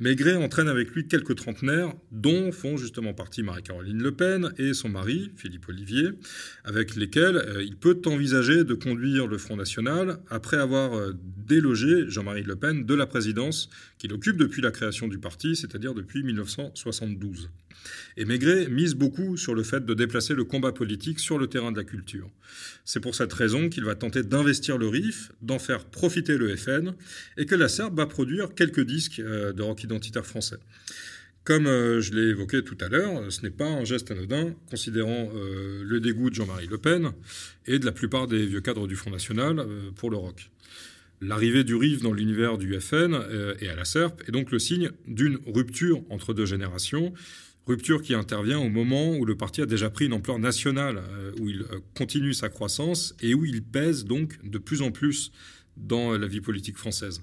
Maigret 0.00 0.36
entraîne 0.36 0.68
avec 0.68 0.90
lui 0.90 1.08
quelques 1.08 1.34
trentenaires, 1.34 1.94
dont 2.12 2.52
font 2.52 2.76
justement 2.76 3.14
partie 3.14 3.42
Marie-Caroline 3.42 4.02
Le 4.02 4.12
Pen 4.12 4.52
et 4.58 4.74
son 4.74 4.90
mari, 4.90 5.30
Philippe 5.36 5.68
Olivier, 5.68 6.10
avec 6.64 6.94
lesquels 6.94 7.36
euh, 7.36 7.62
il 7.62 7.76
peut 7.76 8.02
envisager 8.04 8.64
de 8.64 8.74
conduire 8.74 9.26
le 9.26 9.38
Front 9.38 9.56
National 9.56 10.18
après 10.28 10.58
avoir 10.58 10.94
euh, 10.94 11.12
délogé 11.46 12.04
Jean-Marie 12.08 12.42
Le 12.42 12.56
Pen 12.56 12.84
de 12.84 12.94
la 12.94 13.06
présidence 13.06 13.70
qu'il 13.98 14.12
occupe 14.12 14.36
depuis 14.36 14.60
la 14.60 14.70
création 14.70 15.08
du 15.08 15.18
parti, 15.18 15.56
c'est-à-dire 15.56 15.94
depuis 15.94 16.22
1972. 16.22 17.48
Et 18.16 18.24
Maigret 18.24 18.68
mise 18.68 18.94
beaucoup 18.94 19.36
sur 19.36 19.54
le 19.54 19.62
fait 19.62 19.86
de 19.86 19.94
déplacer 19.94 20.34
le 20.34 20.44
combat 20.44 20.72
politique 20.72 21.18
sur 21.18 21.38
le 21.38 21.46
terrain 21.46 21.72
de 21.72 21.78
la 21.78 21.84
culture. 21.84 22.30
C'est 22.84 23.00
pour 23.00 23.14
cette 23.14 23.32
raison 23.32 23.68
qu'il 23.68 23.84
va 23.84 23.94
tenter 23.94 24.22
d'investir 24.22 24.49
le 24.78 24.88
RIF, 24.88 25.32
d'en 25.42 25.58
faire 25.58 25.84
profiter 25.84 26.36
le 26.36 26.54
FN, 26.56 26.94
et 27.36 27.46
que 27.46 27.54
la 27.54 27.68
Serbe 27.68 27.96
va 27.96 28.06
produire 28.06 28.54
quelques 28.54 28.84
disques 28.84 29.20
euh, 29.20 29.52
de 29.52 29.62
rock 29.62 29.82
identitaire 29.84 30.26
français. 30.26 30.58
Comme 31.44 31.66
euh, 31.66 32.00
je 32.00 32.12
l'ai 32.12 32.30
évoqué 32.30 32.62
tout 32.62 32.76
à 32.80 32.88
l'heure, 32.88 33.32
ce 33.32 33.42
n'est 33.42 33.50
pas 33.50 33.68
un 33.68 33.84
geste 33.84 34.10
anodin, 34.10 34.54
considérant 34.68 35.30
euh, 35.34 35.82
le 35.84 36.00
dégoût 36.00 36.30
de 36.30 36.34
Jean-Marie 36.34 36.66
Le 36.66 36.78
Pen 36.78 37.12
et 37.66 37.78
de 37.78 37.86
la 37.86 37.92
plupart 37.92 38.26
des 38.26 38.46
vieux 38.46 38.60
cadres 38.60 38.86
du 38.86 38.96
Front 38.96 39.10
National 39.10 39.64
pour 39.96 40.10
le 40.10 40.16
rock. 40.16 40.50
L'arrivée 41.22 41.64
du 41.64 41.74
RIF 41.74 42.02
dans 42.02 42.12
l'univers 42.12 42.56
du 42.56 42.78
FN 42.80 43.14
et 43.60 43.68
à 43.68 43.76
la 43.76 43.84
SERP 43.84 44.22
est 44.26 44.32
donc 44.32 44.50
le 44.50 44.58
signe 44.58 44.90
d'une 45.06 45.38
rupture 45.46 46.02
entre 46.08 46.32
deux 46.32 46.46
générations, 46.46 47.12
Rupture 47.70 48.02
qui 48.02 48.14
intervient 48.14 48.58
au 48.58 48.68
moment 48.68 49.12
où 49.16 49.24
le 49.24 49.36
parti 49.36 49.62
a 49.62 49.66
déjà 49.66 49.90
pris 49.90 50.06
une 50.06 50.12
ampleur 50.12 50.40
nationale, 50.40 51.04
euh, 51.08 51.30
où 51.38 51.48
il 51.48 51.60
euh, 51.60 51.78
continue 51.94 52.34
sa 52.34 52.48
croissance 52.48 53.14
et 53.20 53.32
où 53.32 53.44
il 53.44 53.62
pèse 53.62 54.04
donc 54.04 54.44
de 54.44 54.58
plus 54.58 54.82
en 54.82 54.90
plus 54.90 55.30
dans 55.76 56.18
la 56.18 56.26
vie 56.26 56.40
politique 56.40 56.76
française. 56.76 57.22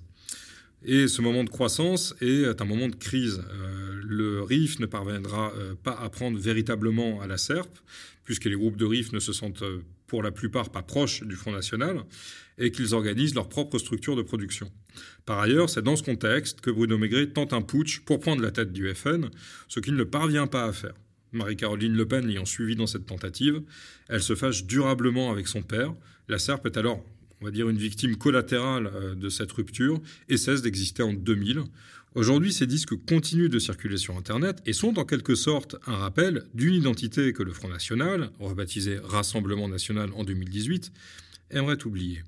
Et 0.84 1.08
ce 1.08 1.22
moment 1.22 1.44
de 1.44 1.50
croissance 1.50 2.16
est 2.22 2.62
un 2.62 2.66
moment 2.66 2.88
de 2.88 2.96
crise. 2.96 3.42
Euh, 3.52 4.02
le 4.04 4.42
RIF 4.42 4.80
ne 4.80 4.86
parviendra 4.86 5.52
pas 5.84 5.98
à 6.00 6.10
prendre 6.10 6.40
véritablement 6.40 7.22
à 7.22 7.28
la 7.28 7.38
SERP, 7.38 7.70
puisque 8.24 8.46
les 8.46 8.56
groupes 8.56 8.78
de 8.78 8.86
RIF 8.86 9.12
ne 9.12 9.20
se 9.20 9.34
sentent 9.34 9.64
pour 10.08 10.24
la 10.24 10.32
plupart 10.32 10.70
pas 10.70 10.82
proches 10.82 11.24
du 11.24 11.36
Front 11.36 11.52
National, 11.52 12.04
et 12.58 12.72
qu'ils 12.72 12.96
organisent 12.96 13.36
leur 13.36 13.50
propre 13.50 13.78
structure 13.78 14.16
de 14.16 14.22
production. 14.22 14.72
Par 15.26 15.40
ailleurs, 15.40 15.70
c'est 15.70 15.82
dans 15.82 15.96
ce 15.96 16.04
contexte 16.04 16.62
que 16.62 16.72
Bruno 16.72 16.98
Maigret 16.98 17.28
tente 17.28 17.54
un 17.54 17.62
putsch 17.62 18.00
pour 18.00 18.20
prendre 18.20 18.42
la 18.42 18.52
tête 18.52 18.72
du 18.72 18.94
FN, 18.96 19.30
ce 19.68 19.80
qu'il 19.80 19.96
ne 19.96 20.04
parvient 20.04 20.48
pas 20.48 20.66
à 20.66 20.72
faire. 20.72 20.94
Marie-Caroline 21.34 21.94
Le 21.94 22.08
Pen 22.08 22.26
l'ayant 22.26 22.46
suivi 22.46 22.76
dans 22.76 22.88
cette 22.88 23.06
tentative, 23.06 23.62
elle 24.08 24.22
se 24.22 24.34
fâche 24.34 24.66
durablement 24.66 25.32
avec 25.32 25.48
son 25.48 25.62
père. 25.62 25.94
La 26.30 26.40
SERP 26.40 26.66
est 26.66 26.78
alors, 26.78 27.04
on 27.42 27.46
va 27.46 27.52
dire, 27.52 27.70
une 27.70 27.78
victime 27.78 28.16
collatérale 28.16 28.88
euh, 28.88 29.16
de 29.16 29.30
cette 29.30 29.52
rupture 29.52 30.00
et 30.30 30.38
cesse 30.38 30.62
d'exister 30.62 31.04
en 31.04 31.14
2000. 31.14 31.64
Aujourd'hui, 32.16 32.52
ces 32.52 32.66
disques 32.66 32.96
continuent 33.06 33.50
de 33.50 33.60
circuler 33.60 33.98
sur 33.98 34.18
Internet 34.18 34.62
et 34.66 34.74
sont 34.74 34.98
en 34.98 35.06
quelque 35.06 35.36
sorte 35.36 35.76
un 35.86 35.98
rappel 35.98 36.46
d'une 36.54 36.74
identité 36.74 37.32
que 37.32 37.44
le 37.44 37.54
Front 37.54 37.70
National, 37.70 38.32
rebaptisé 38.40 38.98
Rassemblement 39.04 39.68
National 39.68 40.10
en 40.16 40.24
2018, 40.24 40.92
aimerait 41.52 41.84
oublier. 41.86 42.24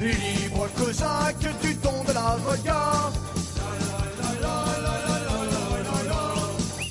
Libre 0.00 0.68
cosaque. 0.76 1.36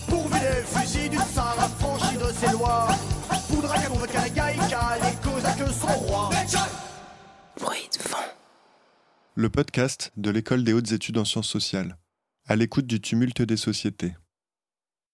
Pourvu 0.07 0.39
fusils 0.65 1.09
de 1.09 2.33
ses 2.33 2.51
lois. 2.53 2.87
Poudra 3.49 3.77
contre 3.79 4.07
Kagaïka, 4.07 4.97
les 5.01 5.29
cosaques 5.29 5.73
sont 5.73 5.87
rois. 5.87 6.29
Le 9.35 9.49
podcast 9.49 10.11
de 10.17 10.29
l'École 10.31 10.63
des 10.63 10.73
hautes 10.73 10.91
études 10.91 11.17
en 11.17 11.25
sciences 11.25 11.47
sociales. 11.47 11.97
À 12.45 12.55
l'écoute 12.55 12.87
du 12.87 12.99
tumulte 13.01 13.41
des 13.41 13.57
sociétés. 13.57 14.15